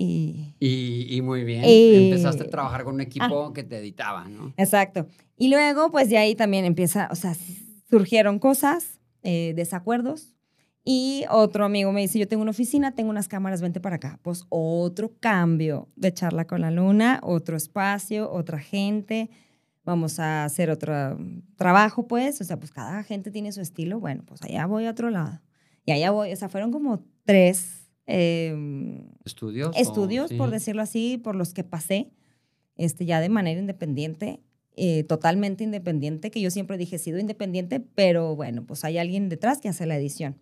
[0.00, 3.52] Y, y, muy bien, empezaste a trabajar con un equipo ah.
[3.52, 4.54] que te editaba, ¿no?
[4.56, 5.08] Exacto.
[5.36, 7.34] Y luego, pues de ahí también empieza, o sea,
[7.90, 10.34] surgieron cosas, eh, desacuerdos,
[10.84, 14.18] y otro amigo me dice, yo tengo una oficina, tengo unas cámaras, vente para acá.
[14.22, 19.28] Pues otro cambio de charla con la luna, otro espacio, otra gente.
[19.84, 21.18] Vamos a hacer otro
[21.56, 22.40] trabajo, pues.
[22.40, 24.00] O sea, pues cada gente tiene su estilo.
[24.00, 25.42] Bueno, pues allá voy a otro lado.
[25.84, 26.32] Y allá voy.
[26.32, 27.77] O sea, fueron como tres...
[28.10, 29.76] Em, estudios.
[29.76, 32.10] Estudios, por decirlo así, por los que pasé,
[32.76, 34.40] este, ya de manera independiente.
[34.80, 39.28] Eh, totalmente independiente, que yo siempre dije, he sido independiente, pero bueno, pues hay alguien
[39.28, 40.38] detrás que hace la edición.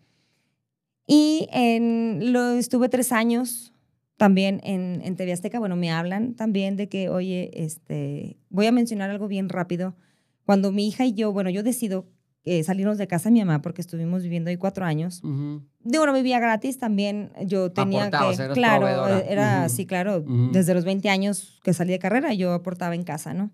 [1.07, 3.72] Y en, lo, estuve tres años
[4.18, 5.59] también en, en TV Azteca.
[5.59, 9.96] Bueno, me hablan también de que, oye, este, voy a mencionar algo bien rápido.
[10.44, 12.07] Cuando mi hija y yo, bueno, yo decido
[12.46, 15.20] eh, salirnos de casa de mi mamá porque estuvimos viviendo ahí cuatro años.
[15.85, 17.30] Digo, no vivía gratis también.
[17.44, 22.32] Yo tenía que, claro, era así, claro, desde los 20 años que salí de carrera,
[22.32, 23.50] yo aportaba en casa, ¿no?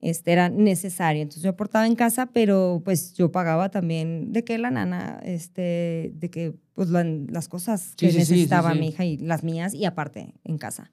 [0.00, 1.22] este, era necesario.
[1.22, 6.12] Entonces yo aportaba en casa, pero pues yo pagaba también de que la nana, este,
[6.14, 10.58] de que pues las cosas que necesitaba mi hija y las mías y aparte en
[10.58, 10.92] casa.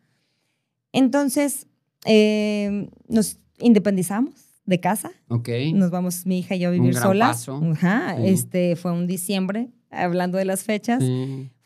[0.92, 1.68] Entonces
[2.06, 5.12] eh, nos independizamos de casa.
[5.28, 5.50] Ok.
[5.74, 7.48] Nos vamos mi hija y yo a vivir solas.
[7.50, 11.04] Ajá, este fue un diciembre, hablando de las fechas.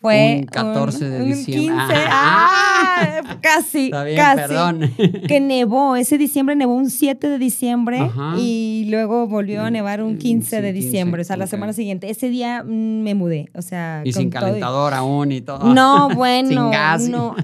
[0.02, 1.74] Fue un 14 de diciembre.
[1.74, 4.48] Un 15, ah, casi, casi.
[4.48, 4.92] Perdón.
[5.28, 10.18] Que nevó, ese diciembre nevó un 7 de diciembre y luego volvió a nevar un
[10.18, 12.10] 15 de diciembre, o sea, la semana siguiente.
[12.10, 14.02] Ese día mm, me mudé, o sea.
[14.06, 15.74] Y sin calentador aún y todo.
[15.74, 16.50] No, bueno.
[16.50, 17.10] sin gas.
[17.10, 17.36] No,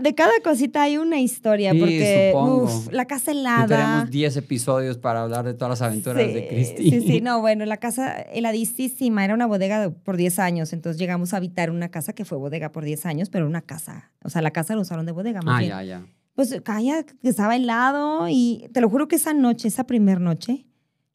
[0.00, 3.66] de cada cosita hay una historia, porque uf, la casa helada.
[3.66, 6.90] tenemos 10 episodios para hablar de todas las aventuras de Cristi.
[6.90, 11.32] Sí, sí, no, bueno, la casa heladísima, era una bodega por 10 años, entonces llegamos
[11.32, 14.42] a habitar una casa que fue bodega por 10 años, pero una casa, o sea,
[14.42, 15.40] la casa la usaron de bodega.
[15.46, 16.06] ah, ya, ya.
[16.34, 20.66] Pues calla, estaba helado y te lo juro que esa noche, esa primera noche,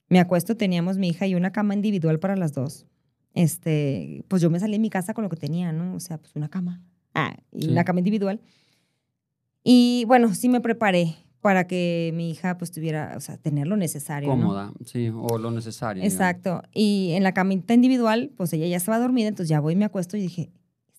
[0.09, 2.87] me acuesto, teníamos mi hija y una cama individual para las dos.
[3.33, 5.95] Este, pues yo me salí de mi casa con lo que tenía, ¿no?
[5.95, 6.81] O sea, pues una cama.
[7.13, 8.41] Ah, y una cama individual.
[9.63, 13.75] Y bueno, sí me preparé para que mi hija pues tuviera, o sea, tener lo
[13.75, 14.29] necesario.
[14.29, 16.03] Cómoda, sí, o lo necesario.
[16.03, 16.61] Exacto.
[16.73, 20.17] Y en la camita individual, pues ella ya estaba dormida, entonces ya voy me acuesto
[20.17, 20.51] y dije,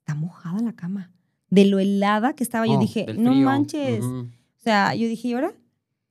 [0.03, 1.11] está mojada la cama.
[1.49, 4.03] De lo helada que estaba, yo oh, dije, no manches.
[4.03, 5.53] O sea, yo dije, ¿y ahora?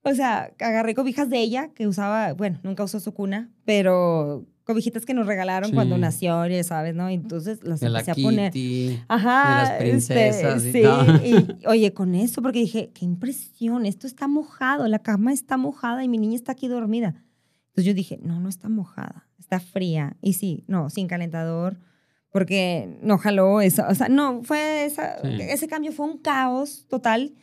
[0.03, 5.05] O sea, agarré cobijas de ella que usaba, bueno, nunca usó su cuna, pero cobijitas
[5.05, 7.09] que nos regalaron cuando nació, ya sabes, ¿no?
[7.09, 8.53] Entonces las empecé a poner.
[9.07, 9.49] Ajá.
[9.49, 11.35] De las princesas este, sí.
[11.61, 16.03] Y, oye, con eso, porque dije, qué impresión, esto está mojado, la cama está mojada
[16.03, 17.15] y mi niña está aquí dormida.
[17.69, 20.17] Entonces yo dije, no, no está mojada, está fría.
[20.21, 21.77] Y sí, no, sin calentador,
[22.31, 23.83] porque no jaló eso.
[23.89, 27.33] O sea, no, fue esa, ese cambio fue un caos total.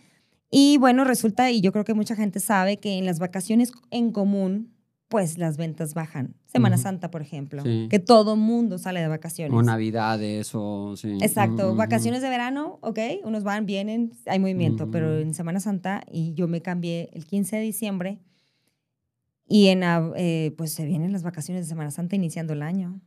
[0.50, 4.12] Y bueno, resulta, y yo creo que mucha gente sabe que en las vacaciones en
[4.12, 4.74] común,
[5.08, 6.34] pues las ventas bajan.
[6.46, 9.54] Semana Santa, por ejemplo, que todo mundo sale de vacaciones.
[9.54, 11.18] O Navidades o sí.
[11.20, 16.32] Exacto, vacaciones de verano, ok, unos van, vienen, hay movimiento, pero en Semana Santa y
[16.32, 18.18] yo me cambié el 15 de diciembre
[19.46, 19.82] y en
[20.16, 23.00] eh, pues se vienen las vacaciones de Semana Santa iniciando el año.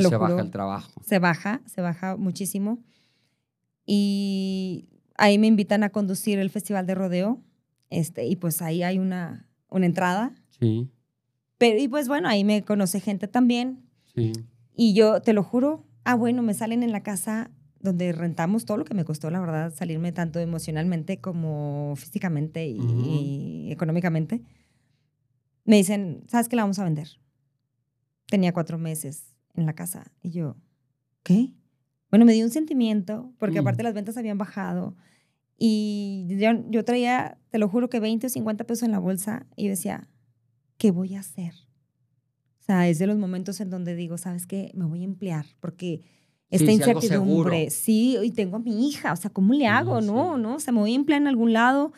[0.00, 1.02] Y se baja el trabajo.
[1.04, 2.78] Se baja, se baja muchísimo.
[3.86, 7.42] Y ahí me invitan a conducir el festival de rodeo,
[7.90, 10.34] este, y pues ahí hay una, una entrada.
[10.58, 10.90] Sí
[11.58, 13.88] pero, y pues bueno, ahí me conoce gente también.
[14.14, 14.32] Sí.
[14.76, 18.78] Y yo te lo juro, ah, bueno, me salen en la casa donde rentamos todo
[18.78, 24.42] lo que me costó, la verdad, salirme tanto emocionalmente como físicamente y, y económicamente,
[25.64, 27.08] me dicen, ¿sabes qué la vamos a vender?
[28.26, 30.56] Tenía cuatro meses en la casa y yo,
[31.22, 31.52] ¿qué?
[32.10, 33.62] Bueno, me dio un sentimiento, porque Mm.
[33.62, 34.96] aparte las ventas habían bajado
[35.56, 39.46] y yo, yo traía, te lo juro que 20 o 50 pesos en la bolsa
[39.56, 40.08] y yo decía,
[40.78, 41.52] ¿qué voy a hacer?
[42.60, 44.70] O sea, es de los momentos en donde digo, ¿sabes qué?
[44.74, 46.00] Me voy a emplear porque
[46.50, 50.00] esta sí, incertidumbre, sí, y tengo a mi hija, o sea, ¿cómo le hago?
[50.00, 50.06] sí.
[50.06, 51.92] No, no, o sea, me voy a emplear en algún lado,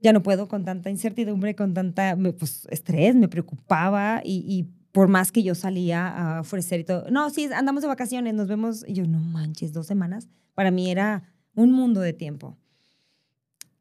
[0.00, 4.68] ya no puedo con tanta incertidumbre, con tanta, pues, estrés, me preocupaba y, y
[4.98, 8.48] por más que yo salía a ofrecer y todo, no, sí, andamos de vacaciones, nos
[8.48, 11.22] vemos, y yo, no manches, dos semanas, para mí era
[11.54, 12.58] un mundo de tiempo.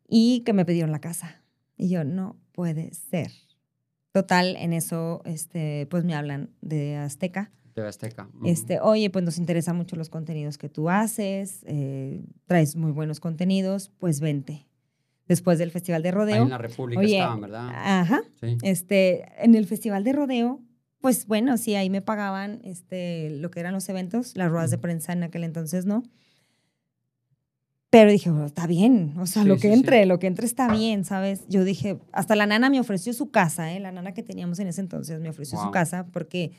[0.07, 1.41] Y que me pidieron la casa.
[1.75, 3.31] Y yo, no puede ser.
[4.11, 7.51] Total, en eso, este, pues me hablan de Azteca.
[7.73, 8.29] TV Azteca.
[8.45, 13.19] Este, oye, pues nos interesan mucho los contenidos que tú haces, eh, traes muy buenos
[13.19, 14.67] contenidos, pues vente.
[15.27, 16.43] Después del Festival de Ahí Rodeo.
[16.43, 17.69] en la República Oye, estaban, ¿verdad?
[17.73, 18.21] Ajá.
[18.39, 18.55] Sí.
[18.61, 20.61] Este, en el Festival de Rodeo,
[21.01, 24.77] pues bueno, sí, ahí me pagaban este, lo que eran los eventos, las ruedas de
[24.77, 26.03] prensa en aquel entonces no.
[27.89, 29.73] Pero dije, bueno, está bien, o sea, Sí, lo que sí.
[29.73, 31.47] entre, lo que entre está bien, ¿sabes?
[31.47, 33.79] Yo dije, hasta la nana me ofreció su casa, ¿eh?
[33.79, 36.51] La nana que teníamos en ese entonces me ofreció su casa porque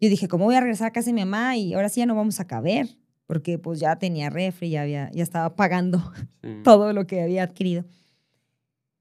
[0.00, 2.06] yo dije, ¿cómo voy a regresar a casa de mi mamá y ahora sí ya
[2.06, 2.88] no vamos a caber?
[3.26, 6.12] Porque pues ya tenía refri, ya, había, ya estaba pagando
[6.64, 7.84] todo lo que había adquirido.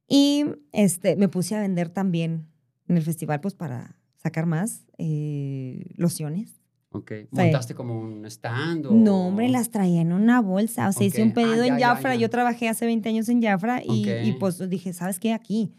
[0.07, 2.47] Y este, me puse a vender también
[2.87, 6.61] en el festival, pues para sacar más eh, lociones.
[6.93, 7.11] Ok.
[7.31, 8.85] ¿Montaste como un stand?
[8.87, 8.91] O...
[8.91, 10.89] No, hombre, las traía en una bolsa.
[10.89, 11.27] O sea, hice Ok.
[11.27, 12.15] un pedido Ah, en ya, Jafra.
[12.15, 14.39] Yo trabajé hace 20 años en Jafra y, y, Ok.
[14.39, 15.31] pues dije, ¿sabes qué?
[15.33, 15.71] Aquí,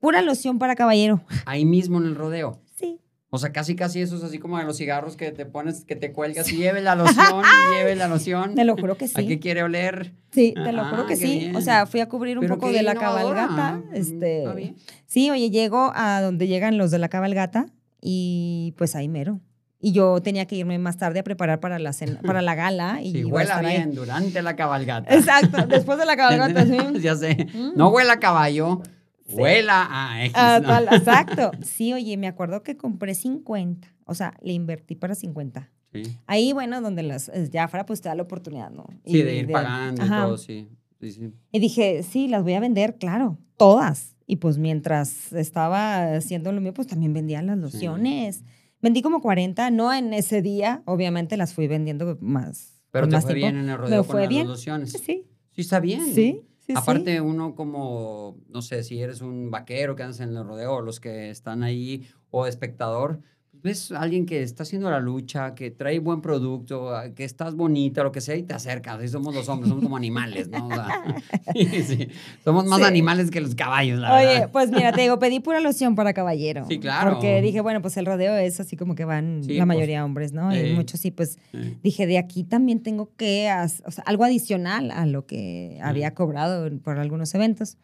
[0.00, 1.22] pura loción para caballero.
[1.46, 2.60] Ahí mismo en el rodeo.
[2.74, 3.00] Sí.
[3.30, 5.96] O sea, casi casi eso es así como de los cigarros que te pones, que
[5.96, 7.42] te cuelgas y lleve la loción,
[7.78, 8.54] lleve la loción.
[8.54, 9.38] Te lo juro que ¿A qué sí.
[9.38, 10.12] quiere oler?
[10.30, 11.38] Sí, te lo juro Ah, que sí.
[11.38, 11.56] bien.
[11.56, 13.78] O sea, fui a cubrir un Pero poco de la cabalgata.
[13.78, 14.76] Mm, Este, está bien.
[15.06, 17.66] Sí, oye, llego a donde llegan los de la cabalgata
[18.00, 19.40] y pues ahí mero.
[19.82, 23.00] Y yo tenía que irme más tarde a preparar para la, cena- para la gala.
[23.02, 23.76] Y Sí, iba a huela estar ahí.
[23.78, 25.14] bien durante la cabalgata.
[25.14, 26.76] Exacto, después de la cabalgata, sí.
[27.00, 27.46] ya sé.
[27.54, 27.72] Mm.
[27.76, 28.82] No huela a caballo,
[29.26, 29.36] Sí.
[29.36, 30.34] huela a X.
[30.36, 30.96] Ah, ¿no?
[30.96, 31.52] exacto.
[31.62, 33.88] Sí, oye, me acuerdo que compré 50.
[34.04, 35.70] O sea, le invertí para 50.
[35.92, 38.86] Sí, Ahí, bueno, donde las eh, Jafra pues te da la oportunidad, ¿no?
[39.06, 40.24] Sí, Y de ir pagando y Ajá.
[40.26, 40.68] todo, sí.
[41.00, 41.32] Sí, sí.
[41.52, 44.14] Y dije, sí, las voy a vender, claro, todas.
[44.30, 48.44] Y pues mientras estaba haciendo lo mío, pues también vendía las lociones.
[48.80, 52.80] Vendí como 40, no en ese día, obviamente las fui vendiendo más.
[52.92, 53.52] Pero te más fue tiempo.
[53.54, 54.46] bien en el rodeo con fue las bien.
[54.46, 54.92] lociones.
[54.92, 56.04] Sí, Sí, está bien.
[56.04, 56.42] sí, sí.
[56.60, 56.72] sí.
[56.76, 61.00] Aparte, uno como, no sé, si eres un vaquero que andas en el rodeo, los
[61.00, 63.20] que están ahí, o espectador,
[63.62, 67.54] ves a alguien que está haciendo la lucha, que trae buen producto, a- que estás
[67.54, 68.98] bonita, lo que sea, y te acercas.
[68.98, 70.68] Así somos los hombres, somos como animales, ¿no?
[70.68, 71.02] O sea,
[71.54, 72.08] sí, sí.
[72.44, 72.84] Somos más Sí.
[72.86, 74.50] animales que los caballos, la Oye, verdad.
[74.52, 76.64] pues mira, te digo, pedí pura loción para caballero.
[76.68, 77.12] Sí, claro.
[77.12, 80.32] Porque dije, bueno, pues el rodeo es así como que van la pues, mayoría hombres,
[80.32, 80.54] ¿no?
[80.56, 81.38] Y muchos sí, pues
[81.82, 83.48] dije, de aquí también tengo que,
[83.84, 87.76] o sea, algo adicional a lo que había cobrado por algunos eventos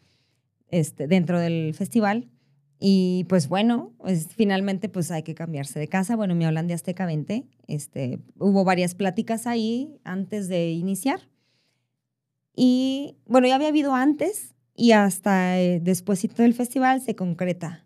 [0.70, 2.28] este, dentro del festival.
[2.78, 6.14] Y pues bueno, pues, finalmente pues hay que cambiarse de casa.
[6.16, 7.46] Bueno, me hablan de Azteca 20.
[7.68, 11.20] Este, hubo varias pláticas ahí antes de iniciar.
[12.54, 17.82] Y bueno, ya había habido antes y hasta eh, despuésito del festival se concreta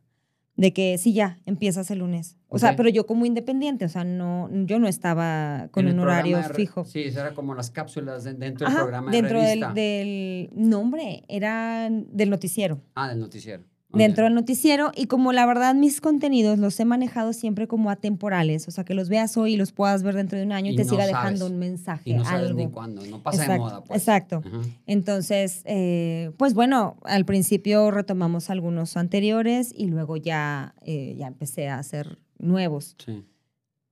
[0.57, 2.36] de que sí, ya, empiezas el lunes.
[2.49, 2.76] O sea, Ok.
[2.76, 6.45] pero yo como independiente, o sea, no, yo no estaba con En un horario de
[6.53, 6.84] fijo.
[6.84, 10.51] Sí, eso era como las cápsulas de- dentro Ajá, del programa dentro de del, del
[10.55, 12.82] nombre, era del noticiero.
[12.95, 13.64] Ah, del noticiero.
[13.93, 18.68] Dentro del noticiero, y como la verdad mis contenidos los he manejado siempre como atemporales,
[18.68, 20.74] o sea, que los veas hoy y los puedas ver dentro de un año y,
[20.74, 21.16] Y te no siga sabes.
[21.16, 22.59] dejando un mensaje, Y no sabes algo.
[22.61, 23.99] ni cuándo, no pasa exacto, de moda, pues.
[24.01, 24.43] Exacto.
[24.47, 24.61] Ajá.
[24.86, 31.68] Entonces, eh, pues bueno, al principio retomamos algunos anteriores y luego ya, eh, ya empecé
[31.68, 32.95] a hacer nuevos.
[33.05, 33.24] Sí.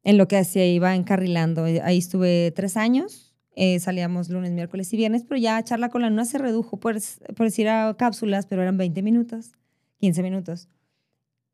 [0.04, 1.66] En lo que se iba encarrilando.
[1.66, 3.34] Eh, Ahí estuve tres años.
[3.60, 6.96] eh, salíamos lunes, miércoles y viernes, pero ya charla con la luna se redujo, por,
[7.36, 9.50] por decir a cápsulas, pero eran 20 minutos,
[9.98, 10.68] 15 minutos.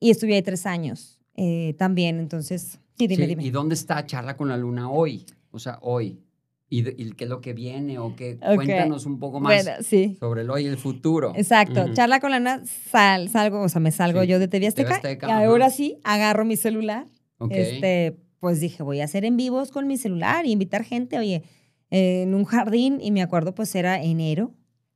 [0.01, 3.45] Y estuve ahí tres años eh, también, entonces, sí, dime, Sí, dime.
[3.45, 5.25] ¿Y dónde está Charla con la Luna hoy?
[5.51, 6.21] O sea, hoy.
[6.69, 7.99] ¿Y, de- y qué es lo que viene?
[7.99, 8.39] ¿O qué?
[8.43, 8.55] Ok.
[8.57, 10.17] Cuéntanos un poco más Bueno, sí.
[10.19, 11.33] sobre el hoy y el futuro.
[11.37, 11.95] Exacto, Ujú.
[11.95, 15.27] charla con la luna, sal, salgo, o sea, me salgo yo de TV TV Azteca,
[15.29, 15.45] y ajá.
[15.45, 17.07] ahora sí, agarro mi celular,
[17.39, 17.53] Ok.
[17.53, 21.43] este, pues dije, voy a hacer en vivos con mi celular y invitar gente, oye,
[21.91, 24.53] eh, en un jardín, y me acuerdo, pues era enero,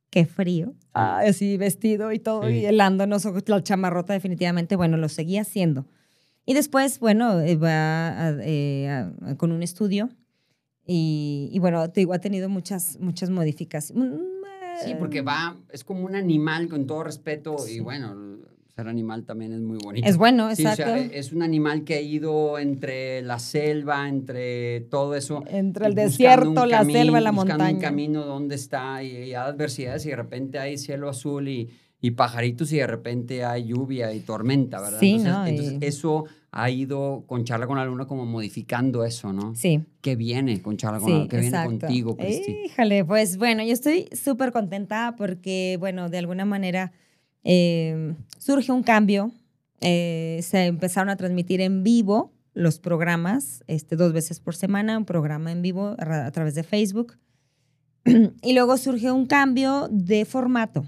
[0.09, 2.55] qué frío, ah, así vestido y todo, Sí.
[2.59, 5.85] y helándonos, la chamarrota definitivamente, bueno, lo seguí haciendo.
[6.45, 10.09] Y después, bueno, eh, va a- eh, a- con un estudio,
[10.91, 14.11] Y, y bueno, te digo, ha tenido muchas, muchas modificaciones.
[14.19, 14.39] Mm,
[14.83, 18.39] Sí, porque va, es como un animal con todo respeto y bueno,
[18.79, 20.07] ser animal también es muy bonito.
[20.07, 20.93] Es bueno, Sí, o exacto.
[20.93, 25.43] sea, es un animal que ha ido entre la selva, entre todo eso.
[25.47, 27.79] Entre el buscando desierto, un la camino, selva, la buscando un montaña.
[27.89, 31.69] camino donde está y, y hay adversidades y de repente hay cielo azul y,
[32.01, 34.99] y pajaritos y de repente hay lluvia y tormenta, ¿verdad?
[34.99, 35.45] Sí, entonces, ¿no?
[35.47, 39.53] entonces Y- eso ha ido con Charla con la Luna como modificando eso, ¿no?
[39.53, 39.83] Sí.
[40.01, 41.29] ¿Qué viene con Charla con Sí, la Luna?
[41.29, 41.79] ¿Qué viene exacto.
[41.79, 42.57] contigo, Cristi?
[42.65, 46.91] Híjole, pues bueno, yo estoy súper contenta porque, bueno, de alguna manera
[47.43, 49.31] eh, surge un cambio.
[49.81, 55.05] Eh, se empezaron a transmitir en vivo los programas, este, dos veces por semana, un
[55.05, 57.17] programa en vivo a, a través de Facebook.
[58.41, 60.85] y luego surge un cambio de formato.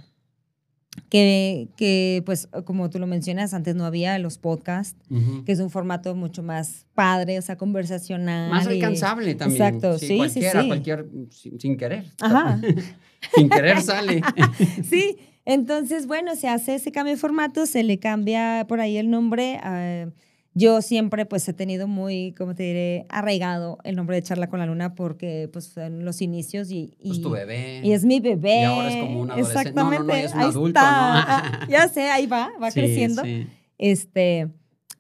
[1.09, 5.45] Que, que, pues, como tú lo mencionas, antes no había los podcasts, Ujú.
[5.45, 8.49] que es un formato mucho más padre, o sea, conversacional.
[8.49, 9.61] Más y- alcanzable también.
[9.61, 10.67] Exacto, sí, sí, cualquiera, sí.
[10.67, 12.05] cualquier, sin, sin querer.
[12.19, 12.59] Ajá.
[13.35, 14.21] sin querer sale.
[14.83, 19.09] Sí, entonces, bueno, se hace ese cambio de formato, se le cambia por ahí el
[19.09, 19.59] nombre.
[19.63, 20.07] ah,
[20.53, 24.59] yo siempre, pues, he tenido muy, como te diré, arraigado el nombre de Charla con
[24.59, 26.93] la Luna porque, pues, en los inicios y...
[26.99, 27.79] y Pues tu bebé.
[27.85, 28.59] Y es mi bebé.
[28.59, 29.71] Y ahora es como un adolescente.
[29.71, 30.13] No, no, no, Exactamente.
[30.13, 31.59] ya es un ahí adulto, está.
[31.61, 31.67] ¿no?
[31.69, 33.23] Ya sé, ahí va, va Sí, creciendo.
[33.23, 33.47] sí.
[33.77, 34.49] Este,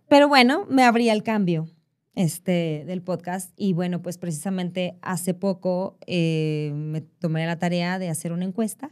[0.07, 1.67] pero bueno, me abría el cambio
[2.15, 8.07] este, del podcast y bueno, pues precisamente hace poco eh, me tomé la tarea de
[8.07, 8.89] hacer una encuesta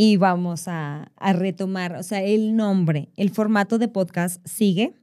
[0.00, 4.94] y vamos a, a retomar, o sea, el nombre, el formato de podcast sigue,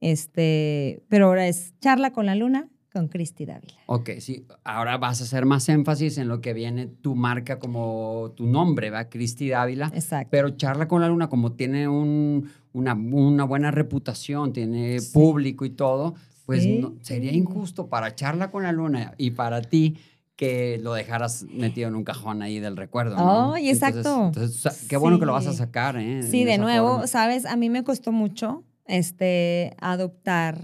[0.00, 3.74] este, pero ahora es Charla con la Luna con Cristi Dávila.
[3.86, 4.46] Ok, sí.
[4.64, 8.90] Ahora vas a hacer más énfasis en lo que viene tu marca como tu nombre,
[8.90, 9.08] ¿va?
[9.08, 9.90] Cristi Dávila.
[9.94, 10.28] Exacto.
[10.30, 15.10] Pero Charla con la Luna, como tiene un- una, una buena reputación, tiene Sí.
[15.14, 16.14] público y todo,
[16.46, 16.78] pues Sí.
[16.80, 19.96] no- sería injusto para Charla con la Luna y para ti
[20.36, 23.16] que lo dejaras metido en un cajón ahí del recuerdo.
[23.16, 23.56] ¿no?
[23.56, 24.26] Entonces- exacto.
[24.26, 25.58] Entonces, sea, qué bueno que lo vas a Sí.
[25.58, 26.22] sacar, ¿eh?
[26.22, 27.06] Sí, de esa nuevo, forma.
[27.06, 30.58] sabes, a mí me costó mucho este adoptar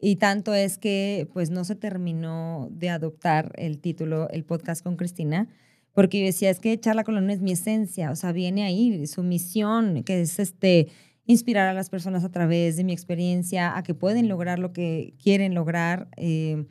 [0.00, 4.96] y tanto es que pues no se terminó de adoptar el título el podcast con
[4.96, 5.48] Cristina
[5.92, 9.22] porque yo decía es que charla luna es mi esencia, o sea, viene ahí su
[9.22, 10.88] misión que es este
[11.24, 15.14] inspirar a las personas a través de mi experiencia a que pueden lograr lo que
[15.22, 16.08] quieren lograr.
[16.16, 16.66] eh,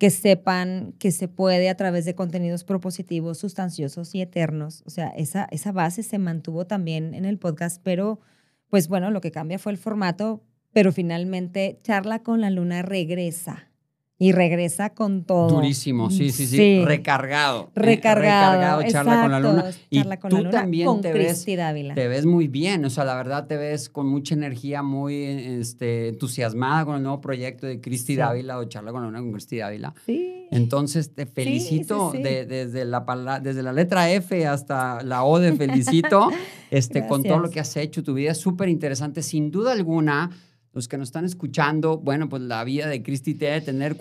[0.00, 4.82] que sepan que se puede a través de contenidos propositivos, sustanciosos y eternos.
[4.86, 8.18] O sea, esa, esa base se mantuvo también en el podcast, pero
[8.70, 10.42] pues bueno, lo que cambia fue el formato,
[10.72, 13.69] pero finalmente Charla con la Luna regresa
[14.22, 15.48] y regresa con todo.
[15.48, 16.84] Durísimo, sí, sí, sí.
[16.84, 17.68] Recargado.
[17.74, 17.80] ¿eh?
[17.80, 18.82] Recargado.
[18.86, 19.60] charla con la luna.
[19.60, 22.84] exacto, Y Charla con tú la Luna también con te ves, te ves muy bien.
[22.84, 27.22] O sea, la verdad te ves con mucha energía, muy este, entusiasmada con el nuevo
[27.22, 28.16] proyecto de Cristi Sí.
[28.16, 29.94] Dávila o charla con la luna con Cristi Dávila.
[30.04, 30.46] Sí.
[30.50, 35.38] Entonces te felicito sí, de- desde, la, pala- desde la letra F hasta la O
[35.38, 36.28] de felicito
[36.70, 38.02] este, con todo lo que has hecho.
[38.02, 39.22] Tu vida es súper interesante.
[39.22, 40.30] Sin duda alguna,
[40.72, 43.96] los que nos están escuchando, bueno, pues la vida de Cristi te debe tener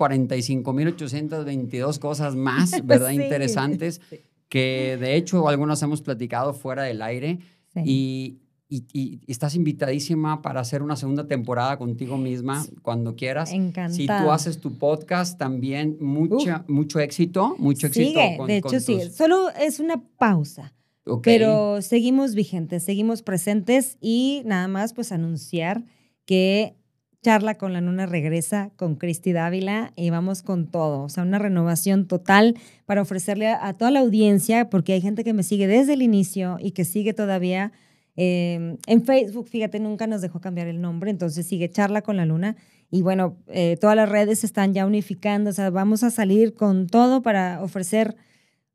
[0.94, 3.10] 45.822 cosas más, ¿verdad?
[3.10, 3.16] Sí.
[3.22, 4.02] Interesantes,
[4.50, 7.40] que de hecho algunos hemos platicado fuera del aire.
[7.74, 7.82] Sí.
[7.86, 8.38] Y,
[8.72, 13.52] y- y estás invitadísima para hacer una segunda temporada contigo misma cuando quieras.
[13.52, 13.96] Encantada.
[13.96, 18.08] Si tú haces tu podcast, también mucha, mucho éxito, mucho éxito.
[18.10, 19.00] Sigue, con- de con hecho sí.
[19.00, 20.74] tus- Solo es una pausa.
[21.06, 21.24] Ok.
[21.24, 25.84] Pero seguimos vigentes, seguimos presentes y nada más pues anunciar
[26.30, 26.76] que
[27.24, 31.40] Charla con la Luna regresa con Cristi Dávila y vamos con todo, o sea, una
[31.40, 32.56] renovación total
[32.86, 36.58] para ofrecerle a, toda la audiencia, porque hay gente que me sigue desde el inicio
[36.60, 37.72] y que sigue todavía
[38.16, 42.28] eh, en Facebook, fíjate, nunca nos dejó cambiar el nombre, entonces sigue Charla con la
[42.28, 42.58] Luna.
[42.92, 46.86] Y bueno, eh, todas las redes están ya unificando, o sea, vamos a salir con
[46.86, 48.18] todo para ofrecer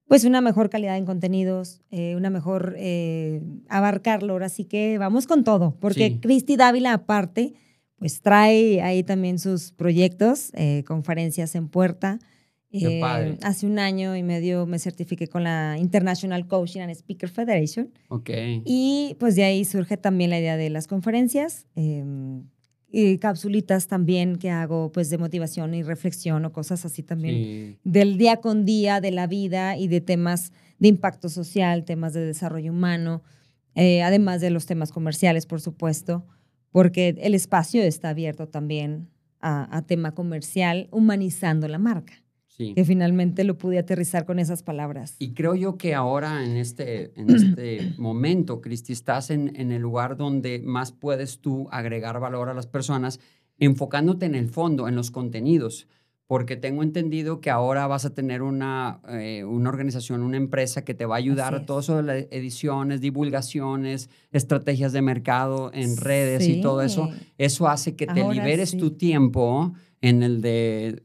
[0.06, 4.32] pues una mejor calidad en contenidos, eh, una mejor eh, abarcarlo.
[4.34, 6.18] Ahora sí que vamos con todo, porque Sí.
[6.20, 7.54] Cristi Dávila aparte,
[7.96, 12.18] pues trae ahí también sus proyectos, eh, conferencias en puerta.
[12.70, 13.38] Qué Eh, padre.
[13.42, 18.30] hace un año y medio me certifiqué con la International Coaching and Speaker Federation Ok.
[18.64, 21.66] y pues de ahí surge también la idea de las conferencias.
[22.96, 27.78] Y capsulitas también que hago pues de motivación y reflexión o cosas así también Sí.
[27.84, 32.24] del día con día, de la vida y de temas de impacto social, temas de
[32.24, 33.22] desarrollo humano,
[33.74, 36.24] eh, además de los temas comerciales, por supuesto,
[36.70, 39.08] porque el espacio está abierto también
[39.40, 42.22] a, a tema comercial, humanizando la marca,
[42.56, 42.74] sí.
[42.74, 45.16] que finalmente lo pude aterrizar con esas palabras.
[45.18, 49.82] Y creo yo que ahora en este, en este momento, Cristi, estás en, en el
[49.82, 53.20] lugar donde más puedes tú agregar valor a las personas,
[53.58, 55.86] enfocándote en el fondo, en los contenidos.
[56.26, 60.94] porque tengo entendido que ahora vas a tener una, eh, una organización, una empresa que
[60.94, 65.98] te va a ayudar a todo eso de las ediciones, divulgaciones, estrategias de mercado en
[65.98, 67.10] redes y todo eso.
[67.36, 68.78] Eso hace que te Ahora liberes sí.
[68.78, 69.74] tu tiempo
[70.08, 71.02] en el de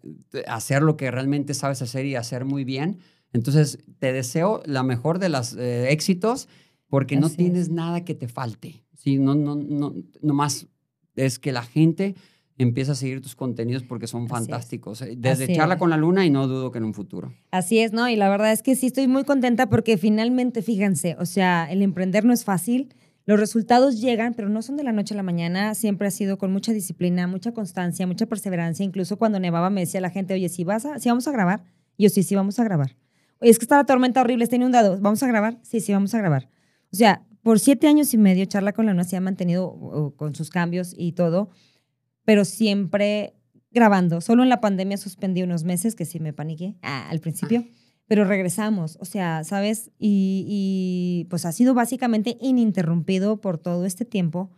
[0.48, 3.00] hacer lo que realmente sabes hacer y hacer muy bien.
[3.32, 6.50] Entonces, te deseo la mejor de los éxitos
[6.88, 7.70] porque no tienes es.
[7.70, 8.84] nada que te falte.
[8.98, 10.68] Sí, no, no, no, nomás
[11.16, 12.16] es que la gente
[12.58, 15.02] empieza a seguir tus contenidos porque son Así fantásticos.
[15.02, 15.80] Eh, Desde Así Charla es.
[15.80, 17.34] con la Luna y no dudo que en un futuro.
[17.52, 18.10] Así es, ¿no?
[18.10, 21.82] Y la verdad es que sí estoy muy contenta porque finalmente, fíjense, o sea, el
[21.82, 22.94] emprender no es fácil.
[23.30, 25.76] Los resultados llegan, pero no son de la noche a la mañana.
[25.76, 28.84] Siempre ha sido con mucha disciplina, mucha constancia, mucha perseverancia.
[28.84, 31.64] Incluso cuando nevaba me decía la gente, oye, si vas a, vamos a grabar,
[31.96, 32.96] yo sí, sí, vamos a grabar.
[33.40, 34.98] Oye, es que está la tormenta horrible, está inundado.
[35.00, 35.60] ¿Vamos a grabar?
[35.62, 36.50] Sí, sí, vamos a grabar.
[36.92, 40.34] O sea, por siete años y medio, Charla con la Luna se ha mantenido con
[40.34, 41.52] sus cambios y todo,
[42.26, 43.36] pero siempre
[43.70, 44.22] grabando.
[44.22, 47.64] Solo en la pandemia suspendí unos meses, que sí me paniqué ah, al principio,
[48.10, 48.98] pero regresamos.
[49.00, 49.92] O sea, ¿sabes?
[50.00, 54.50] Y, y pues ha sido básicamente ininterrumpido por todo este tiempo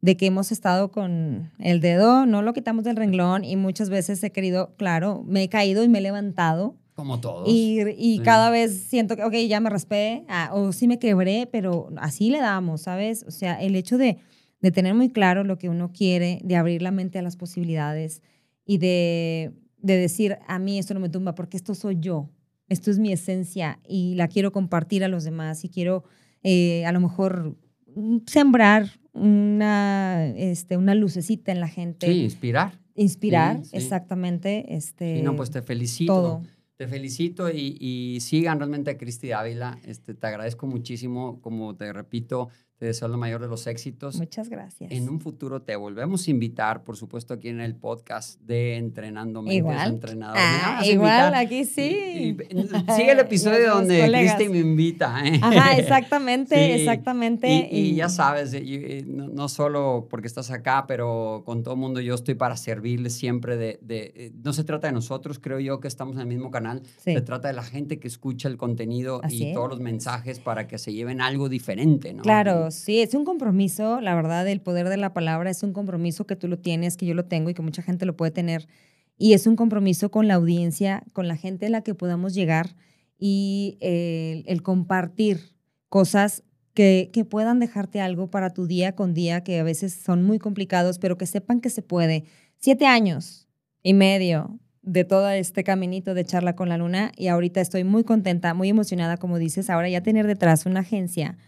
[0.00, 4.22] de que hemos estado con el dedo, no lo quitamos del renglón y muchas veces
[4.22, 7.48] he querido, claro, me he caído y me he levantado Como todos.
[7.48, 8.22] y, y Sí.
[8.22, 12.28] cada vez siento que, ok, ya me raspé, ah, o sí me quebré, pero así
[12.30, 13.24] le damos, ¿sabes?
[13.26, 14.18] O sea, el hecho de,
[14.60, 18.20] de tener muy claro lo que uno quiere, de abrir la mente a las posibilidades
[18.66, 22.28] y de, de decir, a mí esto no me tumba porque esto soy yo,
[22.68, 26.04] esto es mi esencia y la quiero compartir a los demás y quiero
[26.42, 27.56] eh, a lo mejor
[27.94, 32.80] mm, sembrar una, este, una lucecita en la gente, Sí, inspirar.
[32.94, 33.76] inspirar, Sí, sí.
[33.76, 34.74] exactamente.
[34.74, 36.12] Este, Sí, no, pues te felicito.
[36.12, 36.42] todo.
[36.76, 39.78] Te felicito y, y sigan realmente a Cristi Dávila.
[39.84, 41.40] Este, te agradezco muchísimo.
[41.40, 44.16] Como te repito, te deseo lo mayor de los éxitos.
[44.16, 44.90] Muchas gracias.
[44.90, 49.42] En un futuro te volvemos a invitar, por supuesto, aquí en el podcast de Entrenando
[49.42, 49.88] Mentes Igual.
[49.90, 50.42] Entrenadores.
[50.44, 52.36] Ah, igual, aquí sí.
[52.50, 54.04] Y- y- sigue el episodio donde.
[54.10, 55.22] Cristi me invita.
[55.24, 55.38] ¿eh?
[55.40, 56.80] Ajá, exactamente, Sí.
[56.82, 57.68] exactamente.
[57.70, 61.74] Y, y ya sabes, eh, y no, no solo porque estás acá, pero con todo
[61.74, 65.38] el mundo yo estoy para servirles siempre de, de- eh, No se trata de nosotros,
[65.38, 66.82] creo yo que estamos en el mismo canal.
[66.98, 67.14] Sí.
[67.14, 70.66] Se trata de la gente que escucha el contenido Así y todos los mensajes para
[70.66, 72.22] que se lleven algo diferente, ¿no?
[72.22, 76.26] Claro, sí, es un compromiso, la verdad, el poder de la palabra es un compromiso
[76.26, 78.68] que tú lo tienes, que yo lo tengo y que mucha gente lo puede tener.
[79.16, 82.76] Y es un compromiso con la audiencia, con la gente a la que podamos llegar
[83.18, 85.56] y eh, el compartir
[85.88, 86.42] cosas
[86.74, 90.38] que, que puedan dejarte algo para tu día con día, que a veces son muy
[90.38, 92.24] complicados, pero que sepan que se puede.
[92.56, 93.48] Siete años
[93.82, 98.04] y medio de todo este caminito de charla con la luna y ahorita estoy muy
[98.04, 101.38] contenta, muy emocionada, como dices, ahora ya tener detrás una agencia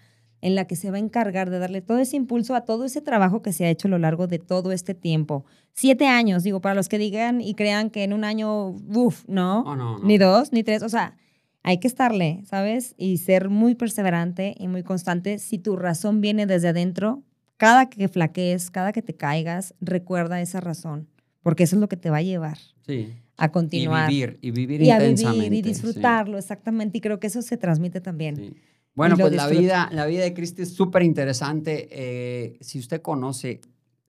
[0.42, 3.00] en la que se va a encargar de darle todo ese impulso a todo ese
[3.00, 5.44] trabajo que se ha hecho a lo largo de todo este tiempo.
[5.72, 9.64] Siete años, digo, para los que digan y crean que en un año, uff, no,
[9.64, 10.04] No, no, no.
[10.04, 11.16] ni dos, ni tres, o sea,
[11.62, 12.94] hay que estarle, ¿sabes?
[12.96, 15.38] Y ser muy perseverante y muy constante.
[15.38, 17.22] Si tu razón viene desde adentro,
[17.56, 21.08] cada que flaquees, cada que te caigas, recuerda esa razón,
[21.42, 23.08] porque eso es lo que te va a llevar Sí.
[23.36, 24.08] a Y continuar.
[24.08, 25.44] vivir, y vivir y a intensamente.
[25.48, 25.82] vivir y sí.
[25.82, 26.98] disfrutarlo, exactamente.
[26.98, 28.36] Y creo que eso se transmite también.
[28.36, 28.52] Sí.
[28.96, 31.86] Bueno, pues la vida, la vida de Cristi es súper interesante.
[31.92, 33.60] Eh, si usted conoce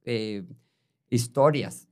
[0.06, 0.44] eh,
[1.10, 1.88] historias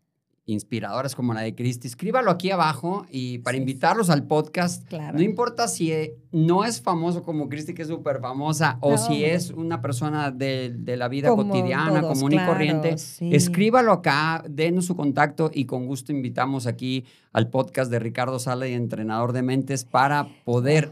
[0.47, 3.61] inspiradoras como la de Cristi, escríbalo aquí abajo y para Sí.
[3.61, 4.87] invitarlos al podcast.
[4.87, 5.17] Claro.
[5.17, 9.25] No importa si eh, no es famoso como Cristi, que es súper famosa, o si
[9.25, 12.97] es una persona de, de la vida Como cotidiana, todos, común y corriente.
[12.99, 13.33] sí.
[13.33, 18.67] Escríbalo acá, denos su contacto y con gusto invitamos aquí al podcast de Ricardo Sala
[18.67, 20.91] y Entrenador de Mentes para poder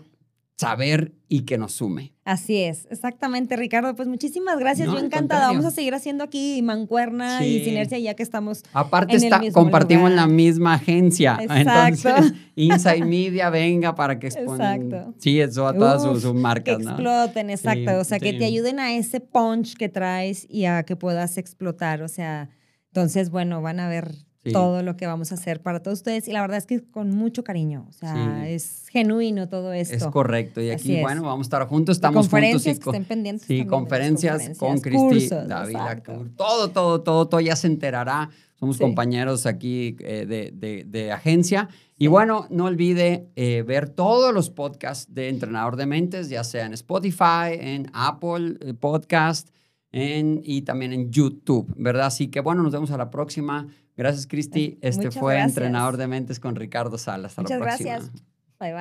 [0.58, 2.14] saber y que nos sume.
[2.26, 3.96] Así es, exactamente, Ricardo.
[3.96, 4.88] Pues muchísimas gracias.
[4.88, 5.48] No, Yo encantada.
[5.48, 7.46] Vamos a seguir haciendo aquí mancuerna Sí.
[7.58, 8.64] y sinergia ya que estamos.
[8.72, 10.28] Aparte, En el está, mismo compartimos lugar.
[10.28, 11.38] la misma agencia.
[11.42, 12.10] Exacto.
[12.10, 14.54] Entonces, Inside Media, venga para que exponen.
[14.94, 15.16] Exacto.
[15.18, 16.92] Sí, eso a todas sus, Uf, sus Que marcas, ¿no?
[16.92, 17.92] exploten, exacto.
[17.92, 21.38] Sí, o sea, que te ayuden a ese punch que traes y a que puedas
[21.38, 22.04] explotar.
[22.04, 22.50] O sea,
[22.94, 24.14] entonces, bueno, van a ver
[24.46, 24.52] Sí.
[24.52, 26.28] todo lo que vamos a hacer para todos ustedes.
[26.28, 27.86] Y la verdad es que con mucho cariño.
[27.90, 28.50] O sea, Sí.
[28.54, 29.96] es genuino todo esto.
[29.96, 30.60] Es correcto.
[30.62, 31.96] Y aquí, bueno, vamos a estar juntos.
[31.96, 32.32] Y Estamos juntos.
[32.32, 33.48] conferencias y que co- estén pendientes.
[33.48, 36.26] Sí, conferencias, con Cristi exacto.
[36.36, 38.30] Todo, todo, todo, todo ya se enterará.
[38.60, 38.82] Somos Sí.
[38.84, 41.70] compañeros aquí eh, de, de- de agencia.
[41.98, 46.66] Y bueno, no olvide eh, ver todos los podcasts de Entrenador de Mentes, ya sea
[46.66, 49.50] en Spotify, en Apple eh, Podcast
[49.94, 52.08] en, y también en YouTube, ¿verdad?
[52.08, 53.68] Así que bueno, nos vemos a la próxima.
[53.96, 54.78] Gracias, Cristi.
[54.82, 55.58] Este Muchas fue gracias.
[55.58, 57.38] Entrenador de Mentes con Ricardo Salas.
[57.38, 57.92] Hasta Muchas la próxima.
[57.92, 58.12] gracias.
[58.60, 58.74] Bye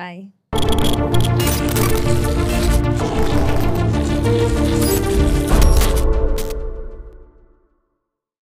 [6.33, 6.52] bye.